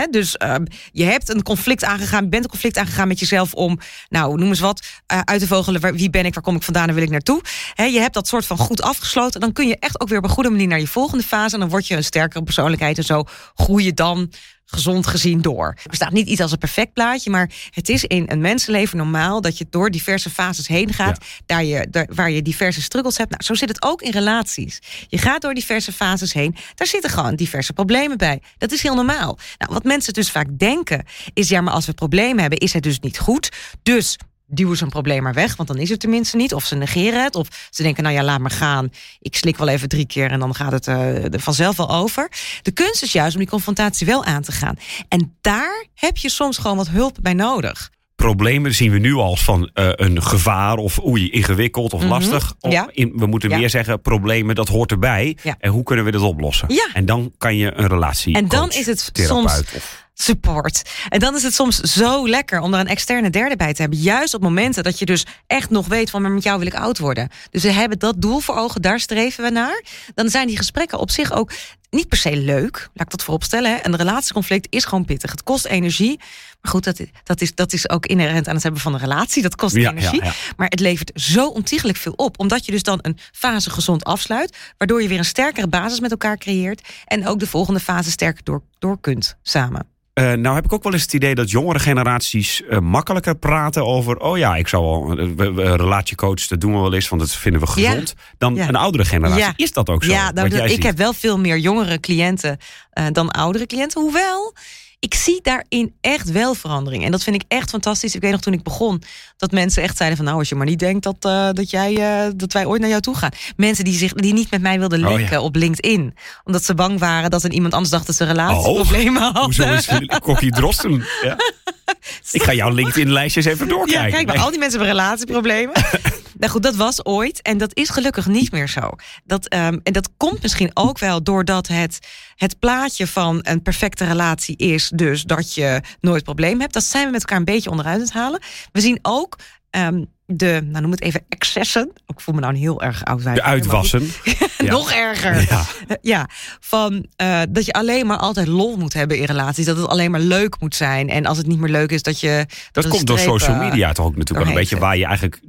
dus 0.10 0.38
ehm, 0.38 0.66
je 0.92 1.04
hebt 1.04 1.30
een 1.30 1.44
conflict 1.44 1.84
aangegaan, 1.84 2.30
bent 2.30 2.44
een 2.44 2.50
conflict 2.50 2.78
aangegaan 2.78 3.08
met 3.08 3.20
jezelf 3.20 3.54
om, 3.54 3.80
nou, 4.10 4.38
noem 4.38 4.50
eens 4.50 4.60
wat, 4.60 4.88
eh, 5.06 5.20
uit 5.24 5.40
te 5.40 5.48
vogelen, 5.48 5.96
wie 5.96 6.10
ben 6.10 6.26
ik, 6.26 6.34
waar 6.34 6.44
kom 6.44 6.56
ik 6.56 6.64
vandaan 6.64 6.88
en 6.88 6.94
wil 6.94 7.04
ik 7.04 7.10
naartoe. 7.10 7.42
Hè, 7.74 7.84
je 7.84 8.00
hebt 8.00 8.14
dat 8.14 8.28
soort 8.28 8.46
van 8.46 8.58
goed 8.58 8.82
afgesloten, 8.82 9.40
dan 9.40 9.54
kun 9.54 9.68
je 9.68 9.78
echt 9.80 10.02
ook 10.02 10.08
weer 10.08 10.18
op 10.18 10.24
een 10.24 10.30
goede 10.30 10.50
manier 10.50 10.68
naar 10.68 10.80
je 10.80 10.88
volgende 10.88 11.24
fase 11.24 11.54
en 11.54 11.60
dan 11.60 11.70
word 11.70 11.88
je 11.88 11.96
een 11.96 12.04
sterkere 12.04 12.44
persoonlijkheid 12.44 12.98
en 12.98 13.04
zo 13.04 13.24
groei 13.56 13.86
je 13.86 13.94
dan 13.94 14.32
gezond 14.72 15.08
gezien 15.08 15.42
door. 15.42 15.68
Er 15.68 15.90
bestaat 15.90 16.12
niet 16.12 16.28
iets 16.28 16.42
als 16.42 16.52
een 16.52 16.58
perfect 16.58 16.94
plaatje, 16.94 17.30
maar 17.30 17.52
het 17.70 17.90
is 17.90 18.04
in 18.04 18.24
een 18.28 18.42
mensenleven 18.42 18.98
normaal 18.98 19.42
dat 19.42 19.58
je 19.58 19.68
door 19.70 19.92
diverse 19.92 20.30
fases 20.30 20.68
heen 20.68 20.94
gaat, 20.94 21.26
daar 21.46 21.64
je, 21.64 21.88
daar, 21.90 22.08
waar 22.14 22.32
je 22.32 22.42
diverse 22.42 22.82
struggles 22.82 23.18
hebt. 23.18 23.30
Nou, 23.30 23.44
zo 23.44 23.54
zit 23.54 23.70
het 23.70 23.84
ook 23.84 24.02
in 24.02 24.12
relaties. 24.12 24.80
Je 25.08 25.18
gaat 25.18 25.42
door 25.42 25.54
diverse 25.54 25.92
fases 25.92 26.34
heen, 26.34 26.56
daar 26.76 26.88
zitten 26.88 27.10
gewoon 27.10 27.36
diverse 27.36 27.74
problemen 27.74 28.18
bij. 28.18 28.42
Dat 28.58 28.72
is 28.72 28.82
heel 28.82 28.96
normaal. 28.96 29.38
Nou, 29.58 29.74
wat 29.74 29.84
mensen 29.84 30.14
dus 30.14 30.32
vaak 30.32 30.48
denken 30.58 31.06
is, 31.34 31.50
ja, 31.50 31.62
maar 31.62 31.74
als 31.74 31.86
we 31.86 31.94
problemen 31.94 32.40
hebben, 32.40 32.60
is 32.60 32.74
het 32.74 32.84
dus 32.84 33.00
niet 33.00 33.20
goed. 33.20 33.52
Dus 33.84 34.18
duwen 34.52 34.78
ze 34.78 34.84
een 34.84 34.90
probleem 34.90 35.24
maar 35.24 35.34
weg, 35.34 35.56
want 35.56 35.70
dan 35.70 35.78
is 35.78 35.90
het 35.90 36.00
tenminste 36.00 36.38
niet. 36.38 36.54
Of 36.54 36.66
ze 36.66 36.76
negeren 36.76 37.24
het, 37.24 37.36
of 37.36 37.48
ze 37.70 37.84
denken, 37.84 38.04
nou 38.04 38.16
ja, 38.16 38.24
laat 38.24 38.40
maar 38.40 38.52
gaan. 38.52 38.90
Ik 39.20 39.36
slik 39.36 39.58
wel 39.58 39.68
even 39.68 39.90
drie 39.90 40.06
keer 40.06 40.32
en 40.32 40.40
dan 40.40 40.56
gaat 40.56 40.72
het 40.72 40.88
eh, 40.88 41.34
er 41.34 41.40
vanzelf 41.40 41.78
wel 41.78 41.90
over. 41.92 42.32
De 42.62 42.72
kunst 42.72 43.04
is 43.04 43.12
juist 43.12 43.34
om 43.34 43.40
die 43.40 43.50
confrontatie 43.50 44.06
wel 44.08 44.24
aan 44.26 44.42
te 44.42 44.52
gaan. 44.52 44.76
En 45.08 45.38
daar 45.42 45.86
heb 45.94 46.18
je 46.18 46.30
soms 46.30 46.58
gewoon 46.58 46.78
wat 46.78 46.90
hulp 46.90 47.18
bij 47.22 47.34
nodig. 47.34 47.90
Problemen 48.16 48.74
zien 48.74 48.92
we 48.92 48.98
nu 48.98 49.14
als 49.14 49.44
van 49.44 49.70
eh, 49.74 49.90
een 49.92 50.24
gevaar 50.24 50.76
of 50.78 51.00
oei, 51.06 51.30
ingewikkeld 51.30 51.94
of 51.94 52.00
Mhm, 52.02 52.10
lastig. 52.10 52.54
Of 52.60 52.72
ja. 52.72 52.90
in, 52.92 53.12
we 53.16 53.26
moeten 53.26 53.50
Ja. 53.50 53.58
meer 53.58 53.70
zeggen, 53.70 54.02
problemen, 54.02 54.56
dat 54.56 54.68
hoort 54.68 54.92
erbij. 54.92 55.38
Ja. 55.44 55.56
En 55.60 55.72
hoe 55.72 55.84
kunnen 55.84 56.06
we 56.06 56.12
dat 56.12 56.22
oplossen? 56.22 56.74
Ja. 56.74 56.90
En 56.94 57.06
dan 57.06 57.34
kan 57.38 57.56
je 57.58 57.72
een 57.76 57.88
relatie. 57.88 58.36
En 58.36 58.48
dan 58.48 58.70
is 58.72 58.86
het 58.86 59.10
soms 59.14 59.60
of- 59.60 60.10
support. 60.22 60.82
En 61.10 61.20
dan 61.20 61.36
is 61.36 61.44
het 61.44 61.54
soms 61.54 61.78
zo 61.80 62.28
lekker 62.30 62.60
om 62.60 62.74
er 62.74 62.80
een 62.80 62.88
externe 62.88 63.30
derde 63.30 63.56
bij 63.56 63.74
te 63.74 63.82
hebben. 63.82 64.00
Juist 64.00 64.34
op 64.34 64.42
momenten 64.42 64.84
dat 64.84 65.00
je 65.00 65.06
dus 65.06 65.26
echt 65.48 65.70
nog 65.70 65.88
weet 65.88 66.10
van... 66.10 66.22
maar 66.22 66.32
met 66.32 66.44
jou 66.44 66.58
wil 66.58 66.68
ik 66.68 66.76
oud 66.76 66.98
worden. 66.98 67.30
Dus 67.52 67.64
we 67.64 67.72
hebben 67.72 68.00
dat 68.00 68.22
doel 68.22 68.40
voor 68.40 68.56
ogen, 68.56 68.82
daar 68.82 69.00
streven 69.00 69.44
we 69.44 69.50
naar. 69.50 69.84
Dan 70.16 70.30
zijn 70.30 70.48
die 70.48 70.58
gesprekken 70.58 71.00
op 71.00 71.12
zich 71.12 71.32
ook 71.34 71.52
niet 71.90 72.08
per 72.08 72.18
se 72.18 72.38
leuk. 72.38 72.90
Laat 72.94 73.06
ik 73.06 73.10
dat 73.10 73.24
vooropstellen. 73.24 73.80
Een 73.86 73.96
relatieconflict 73.96 74.68
is 74.70 74.86
gewoon 74.86 75.06
pittig. 75.06 75.32
Het 75.32 75.44
kost 75.44 75.66
energie. 75.66 76.20
Maar 76.62 76.72
goed, 76.72 76.84
dat, 76.84 77.02
dat, 77.24 77.42
is, 77.42 77.56
dat 77.56 77.74
is 77.74 77.90
ook 77.90 78.06
inherent 78.06 78.48
aan 78.48 78.54
het 78.54 78.64
hebben 78.64 78.82
van 78.82 78.94
een 78.94 79.00
relatie. 79.00 79.42
Dat 79.42 79.56
kost 79.56 79.76
Ja, 79.76 79.90
energie. 79.90 80.20
ja, 80.20 80.26
ja. 80.26 80.34
Maar 80.58 80.68
het 80.68 80.80
levert 80.80 81.12
zo 81.16 81.48
ontiegelijk 81.48 81.98
veel 81.98 82.14
op. 82.16 82.40
Omdat 82.40 82.66
je 82.66 82.72
dus 82.72 82.84
dan 82.84 83.00
een 83.02 83.18
fase 83.32 83.70
gezond 83.70 84.04
afsluit. 84.04 84.58
Waardoor 84.78 85.02
je 85.02 85.08
weer 85.08 85.18
een 85.18 85.26
sterkere 85.26 85.68
basis 85.68 86.00
met 86.00 86.12
elkaar 86.12 86.38
creëert. 86.38 86.90
En 87.06 87.28
ook 87.28 87.40
de 87.40 87.48
volgende 87.48 87.80
fase 87.80 88.12
sterker 88.12 88.44
door, 88.44 88.62
door 88.80 89.00
kunt 89.02 89.36
samen. 89.42 89.91
Eh, 90.14 90.34
nou 90.34 90.56
heb 90.56 90.66
ik 90.66 90.74
ook 90.74 90.84
wel 90.84 90.94
eens 90.94 91.02
het 91.02 91.14
idee 91.14 91.36
dat 91.36 91.52
jongere 91.52 91.80
generaties 91.80 92.64
eh, 92.70 92.80
makkelijker 92.80 93.36
praten 93.36 93.86
over... 93.86 94.18
oh 94.20 94.38
ja, 94.38 94.56
ik 94.56 94.68
zou 94.68 94.84
wel 94.84 95.20
een 95.20 95.36
we- 95.36 95.64
een 95.64 95.76
relatiecoach, 95.76 96.48
dat 96.48 96.62
doen 96.62 96.74
we 96.74 96.80
wel 96.80 96.94
eens... 96.94 97.10
want 97.10 97.22
dat 97.22 97.32
vinden 97.36 97.62
we 97.62 97.82
Ja. 97.82 97.90
gezond. 97.90 98.14
Dan 98.38 98.56
Ja. 98.56 98.68
een 98.68 98.76
oudere 98.76 99.06
generatie. 99.06 99.40
Ja. 99.40 99.54
Is 99.56 99.72
dat 99.72 99.90
ook 99.90 100.04
zo? 100.04 100.12
Ja, 100.12 100.32
ik 100.36 100.70
ziet? 100.70 100.84
heb 100.84 100.98
wel 100.98 101.14
veel 101.14 101.40
meer 101.40 101.58
jongere 101.58 102.00
cliënten 102.00 102.58
eh, 102.92 103.06
dan 103.12 103.30
oudere 103.30 103.66
cliënten. 103.66 104.02
Hoewel, 104.02 104.54
ik 105.02 105.14
zie 105.14 105.40
daarin 105.42 105.94
echt 106.02 106.32
wel 106.32 106.54
verandering. 106.54 107.06
En 107.06 107.12
dat 107.12 107.24
vind 107.24 107.36
ik 107.36 107.44
echt 107.48 107.70
fantastisch. 107.70 108.16
Ik 108.16 108.22
weet 108.22 108.32
nog 108.32 108.42
toen 108.42 108.54
ik 108.54 108.64
begon, 108.64 109.02
dat 109.38 109.52
mensen 109.52 109.84
echt 109.84 109.98
zeiden 109.98 110.18
van... 110.18 110.26
nou, 110.26 110.38
als 110.40 110.50
je 110.50 110.56
maar 110.56 110.66
niet 110.66 110.80
denkt 110.80 111.04
dat, 111.04 111.16
eh, 111.20 111.50
dat, 111.52 111.70
jij, 111.70 111.96
eh, 111.96 112.32
dat 112.36 112.54
wij 112.54 112.66
ooit 112.66 112.82
naar 112.82 112.90
jou 112.90 113.02
toe 113.02 113.16
gaan. 113.16 113.30
Mensen 113.56 113.84
die, 113.84 113.94
zich, 113.94 114.14
die 114.14 114.34
niet 114.34 114.52
met 114.52 114.62
mij 114.62 114.80
wilden 114.80 115.06
Oh, 115.06 115.14
linken 115.14 115.36
ja. 115.36 115.42
op 115.42 115.56
LinkedIn. 115.56 116.16
Omdat 116.44 116.64
ze 116.64 116.74
bang 116.74 117.00
waren 117.00 117.30
dat 117.30 117.44
er 117.44 117.52
iemand 117.52 117.74
anders 117.74 117.92
dacht 117.92 118.06
dat 118.06 118.16
ze 118.16 118.24
relatieproblemen 118.24 119.22
hadden. 119.22 119.42
Oh, 119.42 119.46
Hoezo 119.46 119.74
is 119.74 119.90
Kokkie 120.20 120.52
Drosten? 120.52 121.06
Ja. 121.24 121.36
Ik 122.32 122.44
ga 122.44 122.54
jouw 122.54 122.70
LinkedIn-lijstjes 122.70 123.46
even 123.46 123.68
doorkijken. 123.68 124.04
Ja, 124.04 124.10
kijk, 124.10 124.28
maar 124.28 124.40
al 124.40 124.50
die 124.50 124.60
mensen 124.60 124.80
hebben 124.80 124.98
relatieproblemen. 124.98 125.74
nou 126.42 126.54
goed, 126.54 126.64
dat 126.64 126.76
was 126.76 127.06
ooit. 127.06 127.42
En 127.42 127.58
dat 127.58 127.76
is 127.76 127.90
gelukkig 127.90 128.28
niet 128.28 128.52
meer 128.52 128.70
zo. 128.70 128.90
Dat, 129.24 129.48
ehm, 129.48 129.78
en 129.84 129.94
dat 129.94 130.10
komt 130.18 130.42
misschien 130.42 130.72
ook 130.74 131.00
wel 131.00 131.24
doordat 131.24 131.68
het, 131.68 132.00
het 132.36 132.60
plaatje 132.60 133.08
van 133.08 133.40
een 133.42 133.62
perfecte 133.62 134.06
relatie 134.06 134.58
is... 134.58 134.92
dus 134.96 135.24
dat 135.24 135.54
je 135.54 135.82
nooit 136.00 136.24
probleem 136.24 136.60
hebt. 136.60 136.74
Dat 136.74 136.84
zijn 136.84 137.06
we 137.06 137.12
met 137.12 137.22
elkaar 137.22 137.38
een 137.38 137.46
beetje 137.46 137.70
onderuit 137.70 137.96
aan 137.96 138.02
het 138.02 138.14
halen. 138.14 138.42
We 138.72 138.82
zien 138.82 139.00
ook 139.02 139.38
ehm, 139.72 140.04
de, 140.38 140.62
nou 140.64 140.82
noem 140.82 140.92
het 140.92 141.02
even, 141.02 141.22
excessen. 141.30 141.92
Ik 142.08 142.20
voel 142.20 142.36
me 142.36 142.42
nou 142.42 142.54
een 142.54 142.60
heel 142.60 142.82
erg 142.82 143.06
oud 143.06 143.24
De 143.24 143.42
uitwassen. 143.42 144.10
Ja. 144.62 144.72
Nog 144.72 144.92
erger. 144.92 145.48
Ja. 145.50 145.66
Ja, 146.02 146.30
van 146.60 147.06
eh, 147.16 147.42
dat 147.50 147.66
je 147.66 147.74
alleen 147.74 148.06
maar 148.06 148.18
altijd 148.18 148.48
lol 148.48 148.78
moet 148.78 148.94
hebben 148.94 149.18
in 149.18 149.24
relaties. 149.24 149.66
Dat 149.66 149.78
het 149.78 149.88
alleen 149.88 150.12
maar 150.12 150.20
leuk 150.20 150.60
moet 150.60 150.76
zijn. 150.76 151.10
En 151.10 151.26
als 151.26 151.38
het 151.38 151.48
niet 151.48 151.60
meer 151.60 151.70
leuk 151.70 151.92
is, 151.92 152.02
dat 152.02 152.20
je. 152.20 152.46
Dat 152.72 152.88
komt 152.88 153.08
door 153.08 153.20
social 153.20 153.56
eh, 153.56 153.70
media 153.70 153.92
toch 153.92 154.06
ook 154.06 154.16
natuurlijk 154.16 154.48
wel 154.48 154.56
een 154.56 154.62
beetje... 154.62 154.78
waar 154.78 154.98
je 154.98 155.06
eigenlijk 155.06 155.40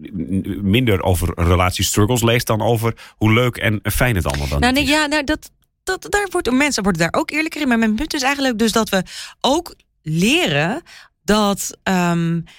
minder 0.62 1.02
over 1.02 1.32
relatiestruggles 1.34 2.22
leest... 2.22 2.46
dan 2.46 2.62
over 2.62 2.94
hoe 3.16 3.32
leuk 3.32 3.56
en 3.56 3.80
fijn 3.82 4.16
het 4.16 4.26
allemaal 4.26 4.48
dan 4.48 4.60
Nou, 4.60 4.72
nee, 4.72 4.82
is. 4.82 4.88
ja, 4.88 5.06
nou, 5.06 5.24
dat, 5.24 5.50
dat, 5.82 6.06
daar 6.08 6.28
wordt, 6.30 6.50
mensen 6.50 6.82
worden 6.82 7.02
daar 7.02 7.20
ook 7.20 7.30
eerlijker 7.30 7.60
in. 7.60 7.68
Maar 7.68 7.78
mijn 7.78 7.94
punt 7.94 8.14
is 8.14 8.22
eigenlijk 8.22 8.58
dus 8.58 8.72
dat 8.72 8.88
we 8.88 9.02
ook 9.40 9.74
leren 10.02 10.82
dat 11.24 11.78
ehm, 11.82 12.36
eh, 12.36 12.52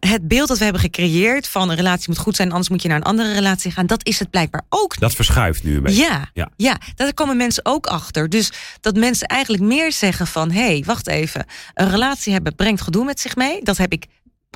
het 0.00 0.28
beeld 0.28 0.48
dat 0.48 0.58
we 0.58 0.64
hebben 0.64 0.82
gecreëerd 0.82 1.48
van 1.48 1.70
een 1.70 1.76
relatie 1.76 2.04
moet 2.08 2.18
goed 2.18 2.36
zijn, 2.36 2.50
anders 2.50 2.68
moet 2.68 2.82
je 2.82 2.88
naar 2.88 2.96
een 2.96 3.02
andere 3.02 3.32
relatie 3.32 3.70
gaan, 3.70 3.86
dat 3.86 4.06
is 4.06 4.18
het 4.18 4.30
blijkbaar 4.30 4.62
ook. 4.68 4.98
Dat 4.98 5.14
verschuift 5.14 5.62
nu 5.62 5.76
een 5.76 5.82
beetje. 5.82 6.02
Ja, 6.02 6.30
Ja. 6.32 6.50
ja. 6.56 6.78
daar 6.94 7.14
komen 7.14 7.36
mensen 7.36 7.64
ook 7.66 7.86
achter. 7.86 8.28
Dus 8.28 8.52
dat 8.80 8.96
mensen 8.96 9.26
eigenlijk 9.26 9.62
meer 9.62 9.92
zeggen 9.92 10.26
van... 10.26 10.50
hé, 10.50 10.60
hey, 10.60 10.82
wacht 10.86 11.06
even, 11.06 11.46
een 11.74 11.90
relatie 11.90 12.32
hebben 12.32 12.54
brengt 12.54 12.80
gedoe 12.80 13.04
met 13.04 13.20
zich 13.20 13.36
mee. 13.36 13.62
Dat 13.62 13.76
heb 13.76 13.92
ik 13.92 14.06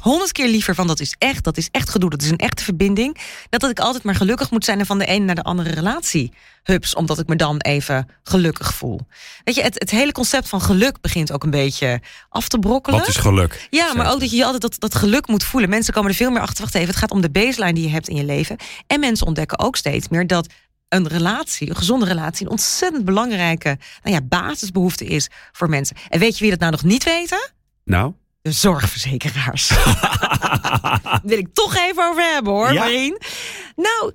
honderd 0.00 0.33
keer 0.33 0.49
liever 0.49 0.75
van 0.75 0.87
dat 0.87 1.00
is 1.00 1.14
echt, 1.19 1.45
dat 1.45 1.57
is 1.57 1.69
echt 1.71 1.90
gedoe, 1.90 2.11
dat 2.11 2.23
is 2.23 2.30
een 2.30 2.37
echte 2.37 2.64
verbinding. 2.64 3.16
Dat 3.49 3.61
dat 3.61 3.71
ik 3.71 3.80
altijd 3.80 4.04
maar 4.04 4.14
gelukkig 4.14 4.50
moet 4.50 4.64
zijn 4.64 4.78
en 4.78 4.87
van 4.87 4.99
de 4.99 5.07
ene 5.07 5.25
naar 5.25 5.35
de 5.35 5.42
andere 5.42 5.71
relatie 5.71 6.33
hups, 6.62 6.95
omdat 6.95 7.19
ik 7.19 7.26
me 7.26 7.37
dan 7.37 7.57
even 7.57 8.09
gelukkig 8.23 8.75
voel. 8.75 9.00
Weet 9.45 9.54
je, 9.54 9.62
het, 9.62 9.75
het 9.78 9.90
hele 9.90 10.12
concept 10.12 10.49
van 10.49 10.61
geluk 10.61 11.00
begint 11.00 11.33
ook 11.33 11.42
een 11.42 11.50
beetje 11.50 12.00
af 12.28 12.49
te 12.49 12.59
brokkelen. 12.59 12.99
Wat 12.99 13.09
is 13.09 13.16
geluk? 13.16 13.66
Ja, 13.71 13.95
maar 13.95 14.12
ook 14.12 14.21
dat 14.21 14.30
je 14.30 14.37
je 14.37 14.45
altijd 14.45 14.62
dat, 14.62 14.76
dat 14.78 14.95
geluk 14.95 15.26
moet 15.26 15.45
voelen. 15.45 15.71
Mensen 15.71 15.95
komen 15.95 16.11
er 16.11 16.16
veel 16.16 16.30
meer 16.30 16.40
achter. 16.40 16.62
Wacht 16.62 16.75
even, 16.75 16.88
het 16.88 16.97
gaat 16.97 17.11
om 17.11 17.21
de 17.21 17.30
baseline 17.30 17.73
die 17.73 17.85
je 17.85 17.90
hebt 17.90 18.09
in 18.09 18.16
je 18.16 18.25
leven. 18.25 18.57
En 18.87 19.00
mensen 19.00 19.26
ontdekken 19.26 19.59
ook 19.59 19.76
steeds 19.76 20.09
meer 20.09 20.26
dat 20.26 20.49
een 20.88 21.09
relatie, 21.09 21.69
een 21.69 21.76
gezonde 21.76 22.07
relatie, 22.07 22.47
een 22.47 22.52
ontzettend 22.52 23.04
belangrijke 23.04 23.78
nou 24.02 24.14
ja, 24.16 24.23
basisbehoefte 24.23 25.04
is 25.04 25.28
voor 25.52 25.69
mensen. 25.69 25.97
En 26.09 26.19
weet 26.19 26.35
je 26.35 26.40
wie 26.40 26.50
dat 26.50 26.61
nou 26.61 26.73
nog 26.73 26.83
niet 26.83 27.04
weten? 27.04 27.50
Nou? 27.85 28.12
De 28.42 28.52
zorgverzekeraars. 28.52 29.68
Daar 29.68 31.20
wil 31.25 31.38
ik 31.38 31.49
toch 31.52 31.76
even 31.76 32.09
over 32.09 32.23
hebben 32.32 32.52
hoor, 32.52 32.73
Ja? 32.73 32.80
Marien. 32.82 33.18
Nou, 33.76 34.12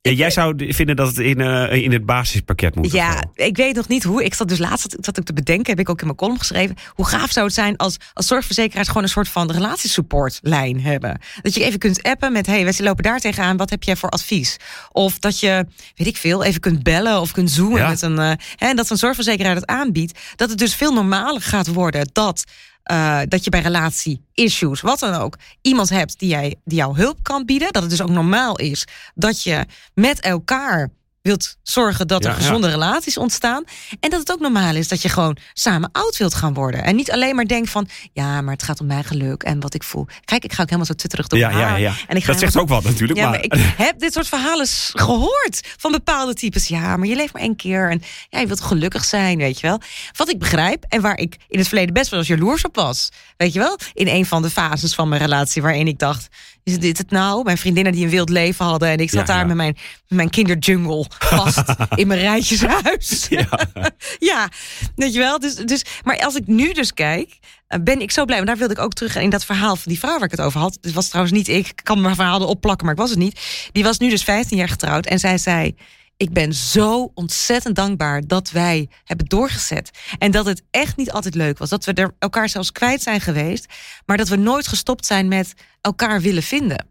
Ja, 0.00 0.10
jij 0.10 0.30
zou 0.30 0.72
vinden 0.74 0.96
dat 0.96 1.06
het 1.06 1.18
in, 1.18 1.40
eh, 1.40 1.72
in 1.82 1.92
het 1.92 2.06
basispakket 2.06 2.74
moet? 2.74 2.92
Ja, 2.92 3.24
ik 3.34 3.56
weet 3.56 3.74
nog 3.74 3.88
niet 3.88 4.02
hoe. 4.02 4.24
Ik 4.24 4.34
zat 4.34 4.48
dus 4.48 4.58
laatst 4.58 4.96
zat 5.00 5.18
ik 5.18 5.24
te 5.24 5.32
bedenken, 5.32 5.70
heb 5.70 5.80
ik 5.80 5.88
ook 5.88 5.98
in 6.00 6.06
mijn 6.06 6.16
column 6.18 6.38
geschreven. 6.38 6.76
Hoe 6.94 7.06
gaaf 7.06 7.30
zou 7.32 7.46
het 7.46 7.54
zijn 7.54 7.76
als, 7.76 7.96
als 8.14 8.26
zorgverzekeraars 8.26 8.88
gewoon 8.88 9.02
een 9.02 9.08
soort 9.08 9.28
van 9.28 9.50
relatiesupportlijn 9.50 10.80
hebben? 10.80 11.20
Dat 11.42 11.54
je 11.54 11.64
even 11.64 11.78
kunt 11.78 12.02
appen 12.02 12.32
met: 12.32 12.46
hey, 12.46 12.64
wij 12.64 12.74
lopen 12.78 13.02
daar 13.02 13.20
tegenaan, 13.20 13.56
wat 13.56 13.70
heb 13.70 13.82
jij 13.82 13.96
voor 13.96 14.08
advies? 14.10 14.56
Of 14.92 15.18
dat 15.18 15.40
je, 15.40 15.66
weet 15.94 16.06
ik 16.06 16.16
veel, 16.16 16.44
even 16.44 16.60
kunt 16.60 16.82
bellen 16.82 17.20
of 17.20 17.32
kunt 17.32 17.50
zoomen 17.50 17.80
Ja. 17.80 17.88
met 17.88 18.02
een. 18.02 18.18
eh, 18.18 18.32
hè, 18.56 18.66
en 18.68 18.76
dat 18.76 18.90
een 18.90 18.96
zorgverzekeraar 18.96 19.54
dat 19.54 19.66
aanbiedt. 19.66 20.18
Dat 20.36 20.48
het 20.50 20.58
dus 20.58 20.74
veel 20.74 20.92
normaler 20.92 21.40
gaat 21.42 21.66
worden 21.66 22.08
dat. 22.12 22.44
Eh, 22.82 23.20
dat 23.28 23.44
je 23.44 23.50
bij 23.50 23.60
relatie-issues, 23.60 24.80
wat 24.80 24.98
dan 24.98 25.14
ook, 25.14 25.38
iemand 25.60 25.88
hebt 25.88 26.18
die, 26.18 26.28
jij, 26.28 26.56
die 26.64 26.78
jou 26.78 26.96
hulp 26.96 27.18
kan 27.22 27.44
bieden. 27.44 27.72
Dat 27.72 27.82
het 27.82 27.90
dus 27.90 28.02
ook 28.02 28.10
normaal 28.10 28.58
is 28.58 28.86
dat 29.14 29.42
je 29.42 29.66
met 29.94 30.20
elkaar 30.20 30.90
wilt 31.22 31.56
zorgen 31.62 32.08
dat 32.08 32.24
er 32.24 32.30
ja. 32.30 32.36
gezonde 32.36 32.68
relaties 32.68 33.16
ontstaan. 33.16 33.64
En 34.00 34.10
dat 34.10 34.20
het 34.20 34.32
ook 34.32 34.40
normaal 34.40 34.74
is 34.74 34.88
dat 34.88 35.02
je 35.02 35.08
gewoon 35.08 35.36
samen 35.52 35.88
oud 35.92 36.16
wilt 36.16 36.34
gaan 36.34 36.54
worden. 36.54 36.84
En 36.84 36.96
niet 36.96 37.10
alleen 37.10 37.34
maar 37.34 37.46
denkt 37.46 37.70
van, 37.70 37.88
ja, 38.12 38.40
maar 38.40 38.52
het 38.52 38.62
gaat 38.62 38.80
om 38.80 38.86
mijn 38.86 39.04
geluk 39.04 39.42
en 39.42 39.60
wat 39.60 39.74
ik 39.74 39.82
voel. 39.82 40.06
Kijk, 40.24 40.44
ik 40.44 40.52
ga 40.52 40.62
ook 40.62 40.66
helemaal 40.66 40.86
zo 40.86 40.94
tutterig 40.94 41.26
door 41.26 41.38
Ja, 41.38 41.50
haar. 41.50 41.80
ja. 41.80 41.94
En 42.06 42.16
ik 42.16 42.24
ga 42.24 42.30
Dat 42.32 42.40
zegt 42.40 42.56
ook 42.56 42.68
wat 42.68 42.84
natuurlijk. 42.84 43.18
maar, 43.18 43.30
maar 43.30 43.42
ik 43.42 43.54
heb 43.76 43.98
dit 43.98 44.12
soort 44.12 44.28
verhalen 44.28 44.66
gehoord 44.92 45.60
van 45.76 45.92
bepaalde 45.92 46.34
types. 46.34 46.66
Ja, 46.68 46.96
maar 46.96 47.08
je 47.08 47.16
leeft 47.16 47.32
maar 47.32 47.42
één 47.42 47.56
keer 47.56 47.90
en 47.90 48.02
ja, 48.28 48.40
je 48.40 48.46
wilt 48.46 48.60
gelukkig 48.60 49.04
zijn, 49.04 49.38
weet 49.38 49.60
je 49.60 49.66
wel. 49.66 49.80
Wat 50.16 50.28
ik 50.30 50.38
begrijp 50.38 50.84
en 50.88 51.00
waar 51.00 51.18
ik 51.18 51.36
in 51.48 51.58
het 51.58 51.68
verleden 51.68 51.94
best 51.94 52.10
wel 52.10 52.18
eens 52.18 52.28
jaloers 52.28 52.64
op 52.64 52.74
was. 52.74 53.08
Weet 53.36 53.52
je 53.52 53.58
wel, 53.58 53.78
in 53.92 54.08
een 54.08 54.26
van 54.26 54.42
de 54.42 54.50
fases 54.50 54.94
van 54.94 55.08
mijn 55.08 55.20
relatie 55.20 55.62
waarin 55.62 55.86
ik 55.86 55.98
dacht... 55.98 56.28
is 56.64 56.78
dit 56.78 56.98
het 56.98 57.10
nou? 57.10 57.44
Mijn 57.44 57.58
vriendinnen 57.58 57.92
die 57.92 58.04
een 58.04 58.10
wild 58.10 58.28
leven 58.28 58.64
hadden... 58.64 58.88
en 58.88 58.98
ik 58.98 59.10
zat 59.10 59.26
Ja, 59.26 59.34
daar 59.34 59.38
ja. 59.38 59.46
met 59.46 59.56
mijn, 59.56 59.76
mijn 60.08 60.30
kinderjungle 60.30 61.06
vast 61.18 61.62
in 61.94 62.06
mijn 62.06 62.20
rijtjeshuis. 62.20 63.26
Ja. 63.28 63.48
ja, 64.30 64.48
weet 64.96 65.12
je 65.12 65.18
wel. 65.18 65.38
Dus, 65.38 65.54
dus, 65.54 65.84
maar 66.02 66.18
als 66.18 66.34
ik 66.34 66.46
nu 66.46 66.72
dus 66.72 66.94
kijk, 66.94 67.38
eh, 67.66 67.80
ben 67.80 68.00
ik 68.00 68.10
zo 68.10 68.24
blij. 68.24 68.36
Want 68.36 68.48
daar 68.48 68.58
wilde 68.58 68.74
ik 68.74 68.80
ook 68.80 68.92
terug 68.92 69.16
in 69.16 69.30
dat 69.30 69.44
verhaal 69.44 69.76
van 69.76 69.92
die 69.92 69.98
vrouw 69.98 70.14
waar 70.14 70.24
ik 70.24 70.30
het 70.30 70.40
over 70.40 70.60
had. 70.60 70.78
Het 70.80 70.92
was 70.92 71.08
trouwens 71.08 71.36
niet 71.36 71.48
ik. 71.48 71.68
Ik 71.68 71.80
kan 71.82 72.00
mijn 72.00 72.14
verhaal 72.14 72.40
erop 72.40 72.60
plakken, 72.60 72.84
maar 72.84 72.94
ik 72.94 73.00
was 73.00 73.10
het 73.10 73.18
niet. 73.18 73.40
Die 73.72 73.84
was 73.84 73.98
nu 73.98 74.08
dus 74.08 74.24
15 74.24 74.56
jaar 74.56 74.68
getrouwd. 74.68 75.06
En 75.06 75.18
zij 75.18 75.38
zei, 75.38 75.74
ik 76.22 76.32
ben 76.32 76.54
zo 76.54 77.10
ontzettend 77.14 77.76
dankbaar 77.76 78.26
dat 78.26 78.50
wij 78.50 78.88
hebben 79.04 79.26
doorgezet. 79.26 79.90
En 80.18 80.30
dat 80.30 80.46
het 80.46 80.62
echt 80.70 80.96
niet 80.96 81.10
altijd 81.10 81.34
leuk 81.34 81.58
was. 81.58 81.68
Dat 81.68 81.84
we 81.84 81.92
er 81.92 82.14
elkaar 82.18 82.48
zelfs 82.48 82.72
kwijt 82.72 83.02
zijn 83.02 83.20
geweest. 83.20 83.66
Maar 84.06 84.16
dat 84.16 84.28
we 84.28 84.36
nooit 84.36 84.68
gestopt 84.68 85.06
zijn 85.06 85.28
met 85.28 85.54
elkaar 85.80 86.20
willen 86.20 86.42
vinden. 86.42 86.86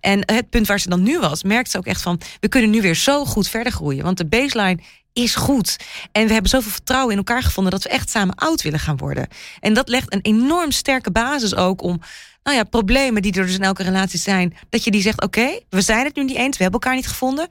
En 0.00 0.20
het 0.32 0.50
punt 0.50 0.66
waar 0.66 0.80
ze 0.80 0.88
dan 0.88 1.02
nu 1.02 1.18
was, 1.18 1.42
merkte 1.42 1.70
ze 1.70 1.78
ook 1.78 1.86
echt 1.86 2.02
van... 2.02 2.20
we 2.40 2.48
kunnen 2.48 2.70
nu 2.70 2.80
weer 2.80 2.94
zo 2.94 3.24
goed 3.24 3.48
verder 3.48 3.72
groeien. 3.72 4.04
Want 4.04 4.16
de 4.16 4.26
baseline 4.26 4.82
is 5.12 5.34
goed. 5.34 5.76
En 6.12 6.26
we 6.26 6.32
hebben 6.32 6.50
zoveel 6.50 6.70
vertrouwen 6.70 7.12
in 7.12 7.18
elkaar 7.18 7.42
gevonden... 7.42 7.72
dat 7.72 7.82
we 7.82 7.88
echt 7.88 8.10
samen 8.10 8.34
oud 8.34 8.62
willen 8.62 8.80
gaan 8.80 8.96
worden. 8.96 9.28
En 9.60 9.74
dat 9.74 9.88
legt 9.88 10.12
een 10.12 10.22
enorm 10.22 10.70
sterke 10.70 11.10
basis 11.10 11.54
ook 11.54 11.82
om... 11.82 12.00
nou 12.42 12.56
ja, 12.56 12.64
problemen 12.64 13.22
die 13.22 13.32
er 13.32 13.46
dus 13.46 13.54
in 13.54 13.62
elke 13.62 13.82
relatie 13.82 14.18
zijn... 14.18 14.56
dat 14.68 14.84
je 14.84 14.90
die 14.90 15.02
zegt, 15.02 15.22
oké, 15.22 15.60
we 15.70 15.80
zijn 15.80 16.04
het 16.04 16.16
nu 16.16 16.24
niet 16.24 16.36
eens... 16.36 16.56
we 16.56 16.62
hebben 16.62 16.80
elkaar 16.80 16.96
niet 16.96 17.08
gevonden... 17.08 17.48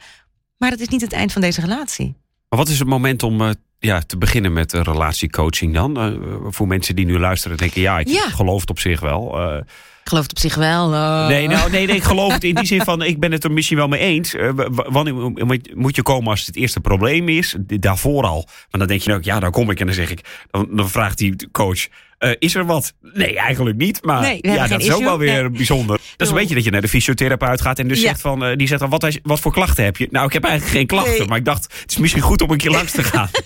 maar 0.58 0.70
dat 0.70 0.80
is 0.80 0.88
niet 0.88 1.02
het 1.02 1.14
eind 1.14 1.32
van 1.32 1.42
deze 1.42 1.62
relatie. 1.62 2.16
Maar 2.50 2.60
wat 2.60 2.70
is 2.70 2.80
het 2.80 2.88
moment 2.88 3.24
om 3.24 3.42
eh, 3.42 3.50
ja, 3.80 4.00
te 4.02 4.18
beginnen 4.18 4.54
met 4.54 4.74
eh, 4.74 4.82
relatiecoaching 4.82 5.74
dan? 5.74 5.98
Eh, 6.00 6.08
voor 6.50 6.68
mensen 6.68 6.96
die 6.96 7.06
nu 7.06 7.20
luisteren 7.20 7.58
en 7.58 7.64
denken, 7.64 7.82
ja, 7.82 8.00
ik 8.00 8.08
Ja. 8.08 8.30
geloof 8.30 8.62
het 8.62 8.70
op 8.70 8.80
zich 8.80 9.00
wel. 9.00 9.54
Ik 10.04 10.12
geloof 10.12 10.24
het 10.24 10.32
op 10.32 10.40
zich 10.40 10.56
wel. 10.56 10.90
nee, 11.28 11.48
nou, 11.48 11.72
nee, 11.72 11.86
nee, 11.88 11.96
ik 11.96 12.04
geloof 12.04 12.34
het 12.34 12.44
in 12.44 12.56
die 12.56 12.66
zin 12.66 12.82
van, 12.82 13.02
ik 13.02 13.20
ben 13.20 13.32
het 13.32 13.44
er 13.44 13.52
misschien 13.52 13.78
wel 13.78 13.88
mee 13.88 14.00
eens. 14.00 14.36
Wanneer 14.90 15.14
moet- 15.74 15.96
je 15.96 16.02
komen 16.02 16.30
als 16.30 16.46
het 16.46 16.56
eerste 16.56 16.80
probleem 16.80 17.30
is? 17.30 17.56
Daarvoor 17.60 18.24
al. 18.24 18.44
Maar 18.72 18.80
dan 18.80 18.88
denk 18.88 19.02
je 19.02 19.14
ook, 19.14 19.24
ja, 19.24 19.40
dan 19.40 19.52
kom 19.52 19.70
ik 19.70 19.80
en 19.80 19.86
dan 19.86 19.96
zeg 19.96 20.12
ik, 20.12 20.46
dan, 20.52 20.68
dan 20.72 20.90
vraagt 20.90 21.18
die 21.18 21.52
coach, 21.52 21.88
eh, 22.18 22.32
is 22.40 22.56
er 22.56 22.66
wat? 22.66 22.94
Nee, 23.02 23.38
eigenlijk 23.40 23.78
niet. 23.78 24.04
Maar 24.04 24.22
Nee, 24.22 24.38
ja, 24.42 24.68
dat 24.68 24.82
is 24.82 24.92
ook 24.92 25.04
wel 25.04 25.18
weer 25.18 25.42
Nee. 25.42 25.50
bijzonder. 25.50 25.98
Dat 25.98 26.28
is 26.28 26.30
een 26.30 26.36
beetje 26.40 26.56
dat 26.56 26.64
je 26.64 26.72
naar 26.72 26.82
de 26.82 26.88
fysiotherapeut 26.88 27.62
gaat 27.62 27.80
en 27.80 27.88
dus 27.88 28.02
Ja. 28.02 28.08
zegt 28.08 28.22
van, 28.22 28.44
eh, 28.44 28.56
die 28.58 28.68
zegt 28.68 28.80
dan, 28.80 28.90
wat, 28.90 29.20
wat 29.24 29.40
voor 29.40 29.52
klachten 29.52 29.84
heb 29.84 29.98
je? 29.98 30.08
Nou, 30.12 30.26
ik 30.28 30.34
heb 30.34 30.44
eigenlijk 30.44 30.76
geen 30.78 30.88
klachten, 30.88 31.18
Nee. 31.18 31.28
maar 31.28 31.38
ik 31.38 31.46
dacht, 31.46 31.64
het 31.82 31.92
is 31.92 31.98
misschien 31.98 32.22
goed 32.22 32.42
om 32.42 32.52
een 32.52 32.58
keer 32.58 32.72
langs 32.72 32.92
te 32.92 33.04
gaan. 33.04 33.30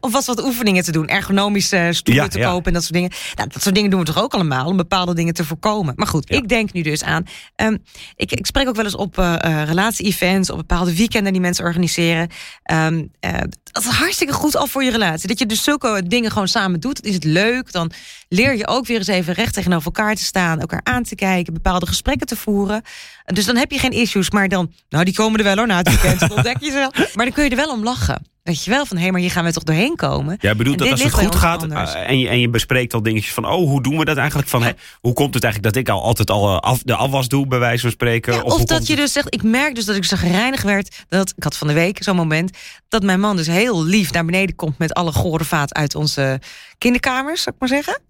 Of 0.00 0.12
was 0.12 0.26
wat 0.26 0.44
oefeningen 0.44 0.84
te 0.84 0.92
doen. 0.92 1.08
Ergonomische 1.08 1.88
stoelen 1.92 2.22
Ja, 2.24 2.28
te 2.30 2.38
kopen 2.38 2.64
en 2.66 2.72
dat 2.72 2.82
soort 2.82 2.94
dingen. 2.94 3.10
Nou, 3.34 3.48
dat 3.48 3.62
soort 3.62 3.74
dingen 3.74 3.90
doen 3.90 4.00
we 4.00 4.06
toch 4.06 4.22
ook 4.22 4.34
allemaal 4.34 4.66
om 4.66 4.76
bepaalde 4.76 5.14
dingen 5.14 5.34
te 5.34 5.44
voorkomen. 5.44 5.92
Maar 5.96 6.06
goed, 6.06 6.30
ik 6.32 6.48
denk 6.48 6.72
nu 6.72 6.82
dus 6.82 7.02
aan. 7.02 7.24
ehm, 7.56 7.76
ik, 8.16 8.32
ik 8.32 8.46
spreek 8.46 8.68
ook 8.68 8.76
wel 8.76 8.84
eens 8.84 8.96
op 8.96 9.18
eh, 9.18 9.62
relatie-events, 9.66 10.50
op 10.50 10.56
bepaalde 10.56 10.96
weekenden 10.96 11.32
die 11.32 11.40
mensen 11.40 11.64
organiseren. 11.64 12.28
Ehm, 12.62 13.04
eh, 13.20 13.34
dat 13.72 13.82
is 13.82 13.88
hartstikke 13.88 14.32
goed 14.32 14.56
al 14.56 14.66
voor 14.66 14.84
je 14.84 14.90
relatie. 14.90 15.28
Dat 15.28 15.38
je 15.38 15.46
dus 15.46 15.62
zulke 15.62 16.02
dingen 16.06 16.30
gewoon 16.30 16.48
samen 16.48 16.80
doet. 16.80 17.04
Is 17.04 17.14
het 17.14 17.24
leuk. 17.24 17.72
Dan 17.72 17.90
leer 18.28 18.56
je 18.56 18.66
ook 18.68 18.86
weer 18.86 18.98
eens 18.98 19.06
even 19.06 19.34
recht 19.34 19.54
tegenover 19.54 19.84
elkaar 19.84 20.14
te 20.14 20.24
staan, 20.24 20.60
elkaar 20.60 20.80
aan 20.82 21.02
te 21.02 21.14
kijken, 21.14 21.52
bepaalde 21.52 21.86
gesprekken 21.86 22.26
te 22.26 22.36
voeren. 22.36 22.82
Dus 23.24 23.44
dan 23.44 23.56
heb 23.56 23.70
je 23.70 23.78
geen 23.78 23.90
issues, 23.92 24.30
maar 24.30 24.48
dan, 24.48 24.72
nou 24.88 25.04
die 25.04 25.14
komen 25.14 25.38
er 25.38 25.44
wel 25.44 25.56
hoor 25.56 25.66
na 25.66 25.76
het 25.76 25.88
weekend. 25.88 26.20
Dan 26.20 26.30
ontdek 26.30 26.56
je 26.60 26.70
ze 26.70 26.76
wel. 26.76 26.92
Maar 27.14 27.24
dan 27.24 27.34
kun 27.34 27.44
je 27.44 27.50
er 27.50 27.56
wel 27.56 27.70
om 27.72 27.82
lachen. 27.82 28.28
Weet 28.42 28.64
je 28.64 28.70
wel, 28.70 28.86
van 28.86 28.96
hé, 28.96 29.10
maar 29.10 29.20
hier 29.20 29.30
gaan 29.30 29.44
we 29.44 29.52
toch 29.52 29.62
doorheen 29.62 29.96
komen. 29.96 30.36
Jij 30.40 30.56
bedoelt 30.56 30.78
dat 30.78 30.90
als 30.90 31.02
het 31.02 31.12
goed 31.12 31.34
gaat 31.34 31.62
eh, 31.62 32.08
en, 32.10 32.18
je, 32.18 32.28
en 32.28 32.40
je 32.40 32.48
bespreekt 32.48 32.94
al 32.94 33.02
dingetjes 33.02 33.32
van... 33.32 33.44
oh, 33.46 33.68
hoe 33.68 33.82
doen 33.82 33.98
we 33.98 34.04
dat 34.04 34.16
eigenlijk? 34.16 34.48
Van, 34.48 34.62
hè, 34.62 34.70
hoe 35.00 35.12
komt 35.12 35.34
het 35.34 35.44
eigenlijk 35.44 35.74
dat 35.74 35.82
ik 35.82 35.88
al 35.88 36.02
altijd 36.02 36.30
al 36.30 36.48
eh, 36.48 36.58
af, 36.58 36.82
de 36.82 36.94
afwas 36.94 37.28
doe, 37.28 37.46
bij 37.46 37.58
wijze 37.58 37.80
van 37.80 37.90
spreken? 37.90 38.32
Ja, 38.34 38.40
of 38.42 38.52
of 38.52 38.64
dat 38.64 38.86
je 38.86 38.92
het- 38.92 39.02
dus 39.02 39.12
zegt, 39.12 39.34
ik 39.34 39.42
merk 39.42 39.74
dus 39.74 39.84
dat 39.84 39.96
ik 39.96 40.04
zo 40.04 40.16
gereinigd 40.16 40.62
werd. 40.62 41.04
Dat, 41.08 41.32
ik 41.36 41.42
had 41.42 41.56
van 41.56 41.66
de 41.66 41.72
week 41.72 42.02
zo'n 42.02 42.16
moment 42.16 42.56
dat 42.88 43.02
mijn 43.02 43.20
man 43.20 43.36
dus 43.36 43.46
heel 43.46 43.59
lief 43.68 44.12
naar 44.12 44.24
beneden 44.24 44.56
komt 44.56 44.78
met 44.78 44.94
alle 44.94 45.12
gore 45.12 45.44
vaat 45.44 45.74
uit 45.74 45.94
onze 45.94 46.40
kinderkamers, 46.78 47.42
zou 47.42 47.54
ik 47.54 47.60
maar 47.60 47.68
zeggen. 47.68 48.00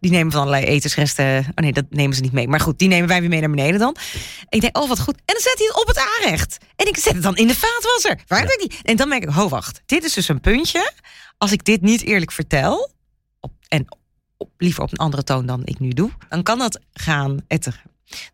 Die 0.00 0.10
nemen 0.10 0.32
van 0.32 0.40
allerlei 0.40 0.64
etensresten. 0.64 1.38
Oh 1.38 1.44
nee, 1.54 1.72
dat 1.72 1.84
nemen 1.90 2.16
ze 2.16 2.22
niet 2.22 2.32
mee. 2.32 2.48
Maar 2.48 2.60
goed, 2.60 2.78
die 2.78 2.88
nemen 2.88 3.08
wij 3.08 3.20
weer 3.20 3.28
mee 3.28 3.40
naar 3.40 3.50
beneden 3.50 3.78
dan. 3.78 3.94
En 3.94 4.46
ik 4.48 4.60
denk, 4.60 4.78
oh 4.78 4.88
wat 4.88 5.00
goed. 5.00 5.14
En 5.14 5.34
dan 5.34 5.40
zet 5.40 5.58
hij 5.58 5.66
het 5.66 5.80
op 5.80 5.86
het 5.86 5.98
aanrecht. 5.98 6.58
En 6.76 6.86
ik 6.86 6.96
zet 6.96 7.12
het 7.12 7.22
dan 7.22 7.36
in 7.36 7.46
de 7.46 7.54
vaatwasser. 7.54 8.20
Waar 8.26 8.40
heb 8.40 8.48
ik 8.48 8.70
die? 8.70 8.78
En 8.82 8.96
dan 8.96 9.08
merk 9.08 9.22
ik, 9.22 9.28
ho 9.28 9.48
wacht, 9.48 9.82
dit 9.86 10.04
is 10.04 10.12
dus 10.12 10.28
een 10.28 10.40
puntje. 10.40 10.92
Als 11.38 11.52
ik 11.52 11.64
dit 11.64 11.80
niet 11.80 12.02
eerlijk 12.02 12.32
vertel, 12.32 12.90
op, 13.40 13.52
en 13.68 13.84
op, 14.36 14.50
liever 14.56 14.82
op 14.82 14.92
een 14.92 14.98
andere 14.98 15.24
toon 15.24 15.46
dan 15.46 15.60
ik 15.64 15.78
nu 15.78 15.88
doe, 15.88 16.10
dan 16.28 16.42
kan 16.42 16.58
dat 16.58 16.80
gaan 16.92 17.38
etteren. 17.46 17.80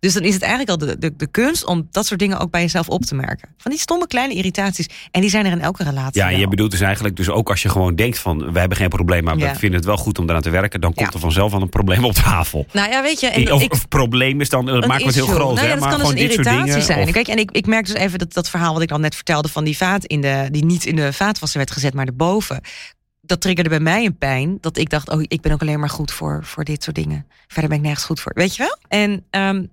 Dus 0.01 0.13
dan 0.13 0.23
is 0.23 0.35
het 0.35 0.43
eigenlijk 0.43 0.71
al 0.71 0.87
de, 0.87 0.99
de, 0.99 1.17
de 1.17 1.27
kunst 1.27 1.67
om 1.67 1.89
dat 1.91 2.07
soort 2.07 2.21
dingen 2.21 2.39
ook 2.39 2.51
bij 2.51 2.61
jezelf 2.61 2.89
op 2.89 3.03
te 3.05 3.15
merken. 3.15 3.49
Van 3.59 3.71
die 3.71 3.81
stomme 3.81 4.07
kleine 4.07 4.35
irritaties. 4.35 4.87
En 5.11 5.21
die 5.21 5.31
zijn 5.31 5.47
er 5.47 5.53
in 5.53 5.61
elke 5.61 5.83
relatie. 5.85 6.21
Ja, 6.23 6.29
je 6.29 6.49
bedoelt 6.49 6.71
dus 6.71 6.81
eigenlijk, 6.81 7.17
dus 7.17 7.29
ook 7.29 7.51
als 7.51 7.63
je 7.63 7.69
gewoon 7.69 7.95
denkt 7.95 8.19
van... 8.19 8.53
we 8.53 8.59
hebben 8.59 8.79
geen 8.79 8.89
probleem, 8.89 9.25
maar 9.25 9.37
Ja. 9.39 9.53
we 9.53 9.59
vinden 9.59 9.79
het 9.79 9.89
wel 9.89 9.97
goed 9.97 10.19
om 10.19 10.29
eraan 10.29 10.43
te 10.43 10.51
werken... 10.51 10.81
dan 10.81 10.95
komt 10.95 11.07
Ja. 11.09 11.13
er 11.15 11.21
vanzelf 11.21 11.53
wel 11.53 11.63
een 11.63 11.69
probleem 11.69 12.05
op 12.05 12.13
tafel. 12.13 12.67
Nou 12.73 12.91
ja, 12.91 13.03
weet 13.03 13.21
je. 13.21 13.27
En 13.27 13.53
of, 13.53 13.63
ik, 13.63 13.73
of 13.73 13.89
probleem 13.89 14.41
is 14.41 14.49
dan, 14.49 14.69
een 14.69 14.79
maken 14.79 14.97
we 14.99 15.05
het 15.05 15.15
heel 15.15 15.27
groot, 15.27 15.55
Nou 15.55 15.55
ja, 15.55 15.63
hè? 15.63 15.69
dat 15.69 15.79
maar 15.81 15.89
kan 15.89 15.99
dus 15.99 16.09
gewoon 16.09 16.23
een 16.23 16.27
dit 16.29 16.35
soort 16.35 16.47
irritatie 16.47 16.73
dingen. 16.73 16.87
zijn. 16.87 17.07
of- 17.07 17.13
Kijk, 17.13 17.29
en 17.29 17.39
ik, 17.39 17.51
ik 17.51 17.67
merk 17.67 17.87
dus 17.87 17.95
even 17.95 18.19
dat, 18.19 18.33
dat 18.33 18.51
verhaal 18.51 18.73
wat 18.73 18.83
ik 18.83 18.91
al 18.91 18.99
net 18.99 19.15
vertelde 19.15 19.49
van 19.49 19.65
die 19.65 19.77
vaat 19.77 20.05
in 20.05 20.21
de, 20.21 20.49
die 20.51 20.65
niet 20.65 20.85
in 20.87 20.97
de 20.97 21.13
vaatwasser 21.13 21.59
werd 21.59 21.71
gezet, 21.71 21.95
maar 21.95 22.07
erboven. 22.07 22.61
Dat 23.27 23.41
triggerde 23.41 23.71
bij 23.71 23.81
mij 23.81 24.05
een 24.05 24.19
pijn. 24.19 24.59
Dat 24.61 24.77
ik 24.77 24.91
dacht, 24.91 25.09
oh, 25.11 25.23
ik 25.23 25.41
ben 25.41 25.53
ook 25.53 25.61
alleen 25.61 25.81
maar 25.81 25.89
goed 25.89 26.13
voor, 26.13 26.45
voor 26.45 26.65
dit 26.65 26.83
soort 26.83 26.97
dingen. 26.97 27.27
Verder 27.47 27.69
ben 27.69 27.79
ik 27.79 27.85
nergens 27.85 28.05
goed 28.05 28.21
voor. 28.21 28.33
Weet 28.35 28.57
je 28.57 28.63
wel? 28.63 28.77
En 28.89 29.27
ehm, 29.31 29.67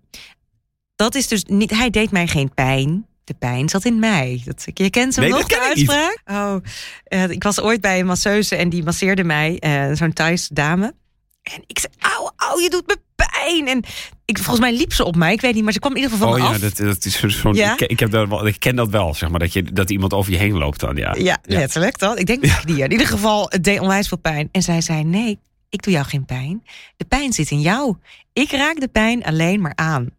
dat 0.96 1.16
is 1.16 1.28
dus 1.28 1.44
niet. 1.46 1.70
Hij 1.72 1.90
deed 1.90 2.12
mij 2.12 2.28
geen 2.28 2.54
pijn. 2.54 3.06
De 3.24 3.34
pijn 3.34 3.70
zat 3.70 3.86
in 3.86 4.00
mij. 4.00 4.42
Dat, 4.46 4.66
je 4.74 4.90
kent 4.90 5.16
hem 5.16 5.24
Nee, 5.24 5.34
nog, 5.34 5.48
de 5.48 5.60
uitspraak? 5.62 6.22
Oh, 6.26 6.56
eh, 7.04 7.30
ik 7.30 7.44
was 7.44 7.60
ooit 7.60 7.82
bij 7.82 8.00
een 8.00 8.06
masseuse 8.06 8.56
en 8.56 8.70
die 8.70 8.84
masseerde 8.84 9.24
mij. 9.24 9.60
eh, 9.60 9.92
Zo'n 9.94 10.14
Thais 10.14 10.48
dame. 10.48 10.94
En 11.42 11.64
ik 11.68 11.80
zei, 11.80 11.94
auw, 12.00 12.32
auw, 12.36 12.60
je 12.60 12.70
doet 12.70 12.88
me 12.88 12.98
pijn. 13.29 13.67
En 13.67 13.84
ik, 14.25 14.38
volgens 14.38 14.60
mij 14.60 14.73
liep 14.73 14.93
ze 14.93 15.05
op 15.05 15.15
mij. 15.15 15.34
Ik 15.34 15.41
weet 15.41 15.53
niet, 15.53 15.63
maar 15.63 15.73
ze 15.73 15.79
kwam 15.79 15.91
in 15.91 16.01
ieder 16.01 16.12
geval 16.12 16.27
Oh 16.27 16.34
van 16.34 16.43
me 16.43 16.49
ja, 16.49 16.55
af. 16.55 16.62
dat, 16.62 16.86
dat 16.88 17.05
is 17.05 17.39
zo'n... 17.39 17.53
Ja? 17.53 17.73
Ik, 17.73 17.81
ik, 17.81 17.99
heb 17.99 18.12
dat 18.12 18.27
wel, 18.27 18.47
ik 18.47 18.60
ken 18.60 18.75
dat 18.75 18.89
wel, 18.89 19.13
zeg 19.13 19.29
maar. 19.29 19.39
Dat, 19.39 19.53
je, 19.53 19.63
dat 19.63 19.89
iemand 19.89 20.13
over 20.13 20.31
je 20.31 20.38
heen 20.38 20.57
loopt 20.57 20.79
dan, 20.79 20.95
ja. 20.95 21.15
Ja, 21.17 21.38
letterlijk 21.41 21.99
dat. 21.99 22.19
Ik 22.19 22.25
denk 22.25 22.41
dat 22.41 22.62
die. 22.65 22.84
In 22.84 22.91
ieder 22.91 23.07
geval, 23.07 23.45
het 23.49 23.63
deed 23.63 23.79
onwijs 23.79 24.07
veel 24.07 24.17
pijn. 24.17 24.49
En 24.51 24.62
zij 24.62 24.81
zei, 24.81 25.03
nee, 25.03 25.39
ik 25.69 25.84
doe 25.84 25.93
jou 25.93 26.05
geen 26.05 26.25
pijn. 26.25 26.63
De 26.97 27.05
pijn 27.05 27.34
zit 27.34 27.51
in 27.51 27.62
jou. 27.62 27.95
Ik 28.34 28.51
raak 28.51 28.79
de 28.79 28.88
pijn 28.88 29.23
alleen 29.23 29.62
maar 29.62 29.75
aan. 29.75 30.10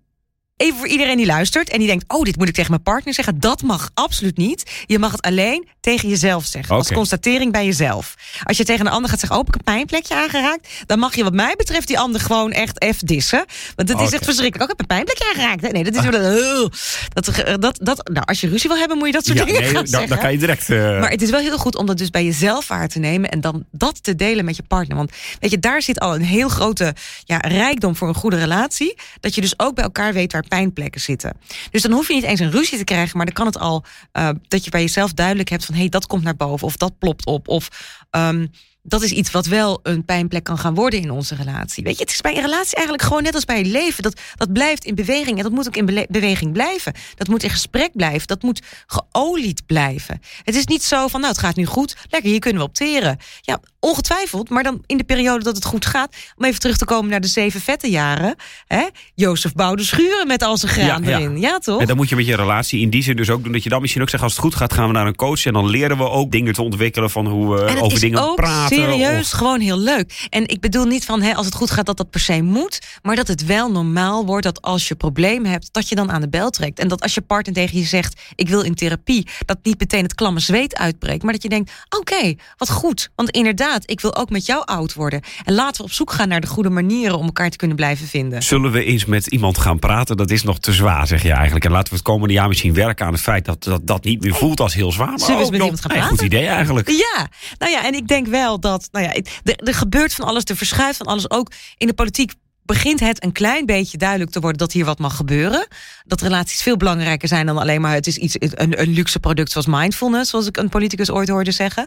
Even 0.62 0.78
voor 0.78 0.86
iedereen 0.86 1.16
die 1.16 1.26
luistert 1.26 1.70
en 1.70 1.78
die 1.78 1.86
denkt... 1.88 2.04
oh, 2.06 2.22
dit 2.22 2.36
moet 2.36 2.48
ik 2.48 2.54
tegen 2.54 2.70
mijn 2.70 2.82
partner 2.82 3.14
zeggen. 3.14 3.40
Dat 3.40 3.62
mag 3.62 3.90
absoluut 3.94 4.36
niet. 4.36 4.70
Je 4.86 4.98
mag 4.98 5.12
het 5.12 5.20
alleen 5.20 5.68
tegen 5.80 6.08
jezelf 6.08 6.44
zeggen. 6.44 6.74
Als 6.74 6.92
constatering 6.92 7.52
bij 7.52 7.64
jezelf. 7.64 8.14
Als 8.44 8.56
je 8.56 8.64
tegen 8.64 8.86
een 8.86 8.92
ander 8.92 9.10
gaat 9.10 9.20
zeggen... 9.20 9.38
oh, 9.38 9.44
heb 9.44 9.54
ik 9.54 9.60
een 9.60 9.74
pijnplekje 9.74 10.14
aangeraakt? 10.14 10.68
Dan 10.86 10.98
mag 10.98 11.14
je 11.16 11.22
wat 11.22 11.32
mij 11.32 11.54
betreft 11.56 11.86
die 11.86 11.98
ander 11.98 12.20
gewoon 12.20 12.52
echt 12.52 12.84
F 12.96 12.98
dissen. 12.98 13.44
Want 13.76 13.88
het 13.88 14.00
is 14.00 14.12
echt 14.12 14.24
verschrikkelijk. 14.24 14.62
Ook, 14.62 14.62
ik 14.62 14.68
heb 14.68 14.80
een 14.80 14.86
pijnplekje 14.96 15.24
aangeraakt. 15.24 15.72
Nee, 15.72 15.84
dat 15.84 15.94
is... 15.94 16.10
wel 16.10 16.70
dat, 17.12 17.60
dat, 17.60 17.78
dat, 17.82 18.08
nou, 18.12 18.26
als 18.26 18.40
je 18.40 18.48
ruzie 18.48 18.68
wil 18.68 18.78
hebben, 18.78 18.98
moet 18.98 19.06
je 19.06 19.12
dat 19.12 19.24
soort 19.24 19.38
Ja, 19.38 19.44
dingen 19.44 19.60
nee, 19.60 19.70
gaan 19.70 19.78
dan, 19.78 19.86
zeggen. 19.86 20.08
dan 20.08 20.18
kan 20.18 20.32
je 20.32 20.38
direct... 20.38 20.70
eh, 20.70 21.00
Maar 21.00 21.10
het 21.10 21.22
is 21.22 21.30
wel 21.30 21.40
heel 21.40 21.58
goed 21.58 21.76
om 21.76 21.86
dat 21.86 21.98
dus 21.98 22.10
bij 22.10 22.24
jezelf 22.24 22.68
waar 22.68 22.88
te 22.88 22.98
nemen 22.98 23.30
en 23.30 23.40
dan 23.40 23.64
dat 23.70 24.02
te 24.02 24.14
delen 24.14 24.44
met 24.44 24.56
je 24.56 24.62
partner. 24.62 24.96
Want 24.96 25.10
weet 25.40 25.50
je, 25.50 25.58
daar 25.58 25.82
zit 25.82 26.00
al 26.00 26.14
een 26.14 26.24
heel 26.24 26.48
grote 26.48 26.94
ja, 27.24 27.36
rijkdom 27.36 27.96
voor 27.96 28.08
een 28.08 28.14
goede 28.14 28.38
relatie. 28.38 28.94
Dat 29.20 29.34
je 29.34 29.40
dus 29.40 29.58
ook 29.58 29.74
bij 29.74 29.84
elkaar 29.84 30.12
weet 30.12 30.32
waar 30.32 30.44
pijnplekken 30.52 31.00
zitten. 31.00 31.36
Dus 31.70 31.82
dan 31.82 31.92
hoef 31.92 32.08
je 32.08 32.14
niet 32.14 32.22
eens 32.22 32.40
een 32.40 32.50
ruzie 32.50 32.78
te 32.78 32.84
krijgen, 32.84 33.16
maar 33.16 33.26
dan 33.26 33.34
kan 33.34 33.46
het 33.46 33.58
al 33.58 33.84
eh, 34.12 34.28
dat 34.48 34.64
je 34.64 34.70
bij 34.70 34.80
jezelf 34.80 35.12
duidelijk 35.12 35.48
hebt 35.48 35.64
van 35.64 35.74
hé, 35.74 35.80
hey, 35.80 35.88
dat 35.88 36.06
komt 36.06 36.22
naar 36.22 36.36
boven 36.36 36.66
of 36.66 36.76
dat 36.76 36.98
plopt 36.98 37.26
op. 37.26 37.48
Of 37.48 37.68
ehm, 38.10 38.46
dat 38.82 39.02
is 39.02 39.10
iets 39.10 39.30
wat 39.30 39.46
wel 39.46 39.80
een 39.82 40.04
pijnplek 40.04 40.44
kan 40.44 40.58
gaan 40.58 40.74
worden 40.74 41.00
in 41.00 41.10
onze 41.10 41.34
relatie. 41.34 41.84
Weet 41.84 41.96
je, 41.96 42.02
het 42.02 42.12
is 42.12 42.20
bij 42.20 42.36
een 42.36 42.42
relatie 42.42 42.74
eigenlijk 42.74 43.06
gewoon 43.06 43.22
net 43.22 43.34
als 43.34 43.44
bij 43.44 43.58
je 43.58 43.64
leven. 43.64 44.02
Dat, 44.02 44.20
dat 44.36 44.52
blijft 44.52 44.84
in 44.84 44.94
beweging 44.94 45.36
en 45.36 45.42
dat 45.42 45.52
moet 45.52 45.66
ook 45.66 45.76
in 45.76 46.06
beweging 46.08 46.52
blijven. 46.52 46.92
Dat 47.14 47.28
moet 47.28 47.42
in 47.42 47.50
gesprek 47.50 47.90
blijven. 47.92 48.26
Dat 48.26 48.42
moet 48.42 48.62
geolied 48.86 49.66
blijven. 49.66 50.20
Het 50.42 50.54
is 50.54 50.66
niet 50.66 50.82
zo 50.82 51.08
van, 51.08 51.20
nou, 51.20 51.32
het 51.32 51.42
gaat 51.42 51.56
nu 51.56 51.66
goed. 51.66 51.96
Lekker, 52.10 52.30
hier 52.30 52.40
kunnen 52.40 52.62
we 52.62 52.68
opteren. 52.68 53.18
Ja, 53.40 53.60
Ongetwijfeld, 53.84 54.48
maar 54.48 54.62
dan 54.62 54.82
in 54.86 54.96
de 54.96 55.04
periode 55.04 55.44
dat 55.44 55.54
het 55.54 55.64
goed 55.64 55.86
gaat. 55.86 56.16
Om 56.36 56.44
even 56.44 56.60
terug 56.60 56.76
te 56.76 56.84
komen 56.84 57.10
naar 57.10 57.20
de 57.20 57.26
zeven 57.28 57.60
vette 57.60 57.90
jaren. 57.90 58.34
Hè? 58.66 58.86
Jozef 59.14 59.52
bouwde 59.52 59.82
schuren 59.84 60.26
met 60.26 60.42
al 60.42 60.56
zijn 60.56 60.72
graan 60.72 61.02
Ja, 61.02 61.08
ja. 61.10 61.18
erin. 61.18 61.40
Ja, 61.40 61.58
toch? 61.58 61.80
En 61.80 61.86
dan 61.86 61.96
moet 61.96 62.08
je 62.08 62.16
met 62.16 62.26
je 62.26 62.36
relatie 62.36 62.80
in 62.80 62.90
die 62.90 63.02
zin 63.02 63.16
dus 63.16 63.30
ook 63.30 63.42
doen 63.42 63.52
dat 63.52 63.62
je 63.62 63.68
dan 63.68 63.80
misschien 63.80 64.02
ook 64.02 64.08
zegt 64.08 64.22
als 64.22 64.32
het 64.32 64.40
goed 64.40 64.54
gaat 64.54 64.72
gaan 64.72 64.86
we 64.86 64.92
naar 64.92 65.06
een 65.06 65.16
coach 65.16 65.46
en 65.46 65.52
dan 65.52 65.68
leren 65.70 65.96
we 65.96 66.08
ook 66.08 66.30
dingen 66.30 66.52
te 66.52 66.62
ontwikkelen 66.62 67.10
van 67.10 67.26
hoe 67.26 67.54
we 67.54 67.80
over 67.80 67.92
is 67.92 68.00
dingen 68.00 68.22
ook 68.22 68.36
praten. 68.36 68.76
serieus 68.76 69.32
of- 69.32 69.38
gewoon 69.38 69.60
heel 69.60 69.78
leuk. 69.78 70.26
En 70.30 70.48
ik 70.48 70.60
bedoel 70.60 70.84
niet 70.84 71.04
van 71.04 71.22
hè, 71.22 71.34
als 71.34 71.46
het 71.46 71.54
goed 71.54 71.70
gaat 71.70 71.86
dat 71.86 71.96
dat 71.96 72.10
per 72.10 72.20
se 72.20 72.42
moet. 72.42 72.78
Maar 73.02 73.16
dat 73.16 73.28
het 73.28 73.46
wel 73.46 73.70
normaal 73.70 74.26
wordt 74.26 74.44
dat 74.44 74.62
als 74.62 74.88
je 74.88 74.94
problemen 74.94 75.50
hebt... 75.50 75.68
dat 75.72 75.88
je 75.88 75.94
dan 75.94 76.12
aan 76.12 76.20
de 76.20 76.28
bel 76.28 76.50
trekt. 76.50 76.78
En 76.78 76.88
dat 76.88 77.00
als 77.02 77.14
je 77.14 77.20
partner 77.20 77.54
tegen 77.54 77.78
je 77.78 77.84
zegt... 77.84 78.20
ik 78.34 78.48
wil 78.48 78.60
in 78.62 78.74
therapie, 78.74 79.26
dat 79.46 79.58
niet 79.62 79.78
meteen 79.78 80.02
het 80.02 80.14
klamme 80.14 80.40
zweet 80.40 80.76
uitbreekt. 80.76 81.22
Maar 81.22 81.32
dat 81.32 81.42
je 81.42 81.48
denkt, 81.48 81.72
oké, 81.98 82.34
wat 82.56 82.70
goed. 82.70 83.10
Want 83.16 83.30
inderdaad, 83.30 83.70
ik 83.84 84.00
wil 84.00 84.16
ook 84.16 84.30
met 84.30 84.46
jou 84.46 84.64
oud 84.64 84.94
worden. 84.94 85.20
En 85.44 85.54
laten 85.54 85.76
we 85.76 85.82
op 85.82 85.92
zoek 85.92 86.12
gaan 86.12 86.28
naar 86.28 86.40
de 86.40 86.46
goede 86.46 86.70
manieren... 86.70 87.18
om 87.18 87.24
elkaar 87.24 87.50
te 87.50 87.56
kunnen 87.56 87.76
blijven 87.76 88.06
vinden. 88.06 88.42
Zullen 88.42 88.70
we 88.70 88.84
eens 88.84 89.04
met 89.04 89.26
iemand 89.26 89.58
gaan 89.58 89.78
praten? 89.78 90.16
Dat 90.16 90.30
is 90.30 90.42
nog 90.42 90.58
te 90.58 90.72
zwaar, 90.72 91.06
zeg 91.06 91.22
je 91.22 91.32
eigenlijk. 91.32 91.64
En 91.64 91.70
laten 91.70 91.88
we 91.88 91.94
het 91.94 92.04
komende 92.04 92.34
jaar 92.34 92.48
misschien 92.48 92.74
werken 92.74 93.06
aan 93.06 93.12
het 93.12 93.22
feit 93.22 93.44
dat 93.44 93.62
dat, 93.64 93.86
dat 93.86 94.04
niet 94.04 94.22
meer 94.22 94.34
voelt 94.34 94.60
als 94.60 94.74
heel 94.74 94.92
zwaar. 94.92 95.08
Maar 95.08 95.18
Zullen 95.18 95.34
we 95.34 95.40
eens 95.40 95.50
met 95.50 95.60
iemand 95.60 95.80
gaan 95.80 95.90
praten? 95.90 96.08
Goed 96.08 96.20
idee 96.20 96.46
eigenlijk. 96.46 96.88
Ja, 96.90 97.28
nou 97.58 97.72
ja, 97.72 97.84
en 97.84 97.94
ik 97.94 98.08
denk 98.08 98.26
wel 98.26 98.60
dat. 98.60 98.88
Nou 98.92 99.04
ja, 99.04 99.14
er, 99.14 99.56
er 99.56 99.74
gebeurt 99.74 100.14
van 100.14 100.26
alles, 100.26 100.44
er 100.44 100.56
verschuift 100.56 100.96
van 100.96 101.06
alles. 101.06 101.30
Ook 101.30 101.52
in 101.78 101.86
de 101.86 101.94
politiek 101.94 102.32
begint 102.64 103.00
het 103.00 103.24
een 103.24 103.32
klein 103.32 103.66
beetje 103.66 103.98
duidelijk 103.98 104.30
te 104.30 104.40
worden 104.40 104.58
dat 104.58 104.72
hier 104.72 104.84
wat 104.84 104.98
mag 104.98 105.16
gebeuren. 105.16 105.66
Dat 106.06 106.20
relaties 106.20 106.62
veel 106.62 106.76
belangrijker 106.76 107.28
zijn 107.28 107.46
dan 107.46 107.58
alleen 107.58 107.80
maar 107.80 107.94
het 107.94 108.06
is 108.06 108.16
iets, 108.16 108.36
een, 108.38 108.80
een 108.80 108.88
luxe 108.88 109.18
product 109.18 109.50
zoals 109.50 109.66
mindfulness, 109.66 110.30
zoals 110.30 110.46
ik 110.46 110.56
een 110.56 110.68
politicus 110.68 111.10
ooit 111.10 111.28
hoorde 111.28 111.50
zeggen. 111.50 111.86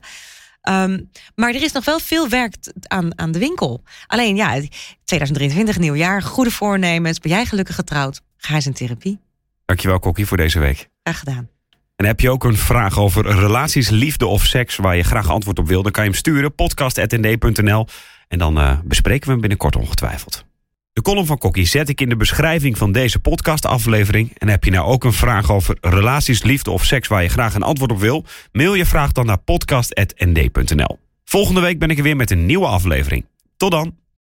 Ehm, 0.65 0.99
maar 1.35 1.53
er 1.53 1.63
is 1.63 1.71
nog 1.71 1.85
wel 1.85 1.99
veel 1.99 2.29
werk 2.29 2.55
aan, 2.81 3.19
aan 3.19 3.31
de 3.31 3.39
winkel. 3.39 3.83
Alleen 4.07 4.35
ja, 4.35 4.61
2023, 5.03 5.79
nieuw 5.79 5.95
jaar, 5.95 6.21
goede 6.21 6.51
voornemens. 6.51 7.19
Ben 7.19 7.31
jij 7.31 7.45
gelukkig 7.45 7.75
getrouwd? 7.75 8.21
Ga 8.37 8.55
eens 8.55 8.65
in 8.65 8.73
therapie. 8.73 9.19
Dankjewel, 9.65 9.99
Kokkie, 9.99 10.25
voor 10.25 10.37
deze 10.37 10.59
week. 10.59 10.89
Graag 11.03 11.19
gedaan. 11.19 11.49
En 11.95 12.05
heb 12.05 12.19
je 12.19 12.29
ook 12.29 12.43
een 12.43 12.57
vraag 12.57 12.99
over 12.99 13.25
relaties, 13.25 13.89
liefde 13.89 14.25
of 14.25 14.45
seks... 14.45 14.75
waar 14.75 14.95
je 14.95 15.03
graag 15.03 15.29
antwoord 15.29 15.59
op 15.59 15.67
wil, 15.67 15.83
dan 15.83 15.91
kan 15.91 16.03
je 16.03 16.09
hem 16.09 16.19
sturen. 16.19 16.55
podcast.nd.nl 16.55 17.87
En 18.27 18.37
dan 18.37 18.59
eh, 18.59 18.79
bespreken 18.83 19.25
we 19.25 19.31
hem 19.31 19.41
binnenkort 19.41 19.75
ongetwijfeld. 19.75 20.45
De 20.95 21.01
column 21.01 21.25
van 21.25 21.37
Kokkie 21.37 21.65
zet 21.65 21.89
ik 21.89 22.01
in 22.01 22.09
de 22.09 22.15
beschrijving 22.15 22.77
van 22.77 22.91
deze 22.91 23.19
podcastaflevering. 23.19 24.31
En 24.37 24.47
heb 24.47 24.63
je 24.63 24.71
nou 24.71 24.85
ook 24.85 25.03
een 25.03 25.13
vraag 25.13 25.51
over 25.51 25.77
relaties, 25.81 26.43
liefde 26.43 26.71
of 26.71 26.83
seks... 26.85 27.07
waar 27.07 27.23
je 27.23 27.29
graag 27.29 27.55
een 27.55 27.63
antwoord 27.63 27.91
op 27.91 27.99
wil? 27.99 28.25
Mail 28.51 28.73
je 28.73 28.85
vraag 28.85 29.11
dan 29.11 29.25
naar 29.25 29.37
podcast.nd.nl 29.37 30.99
Volgende 31.23 31.61
week 31.61 31.79
ben 31.79 31.89
ik 31.89 31.97
er 31.97 32.03
weer 32.03 32.15
met 32.15 32.31
een 32.31 32.45
nieuwe 32.45 32.67
aflevering. 32.67 33.25
Tot 33.57 33.71
dan! 33.71 34.04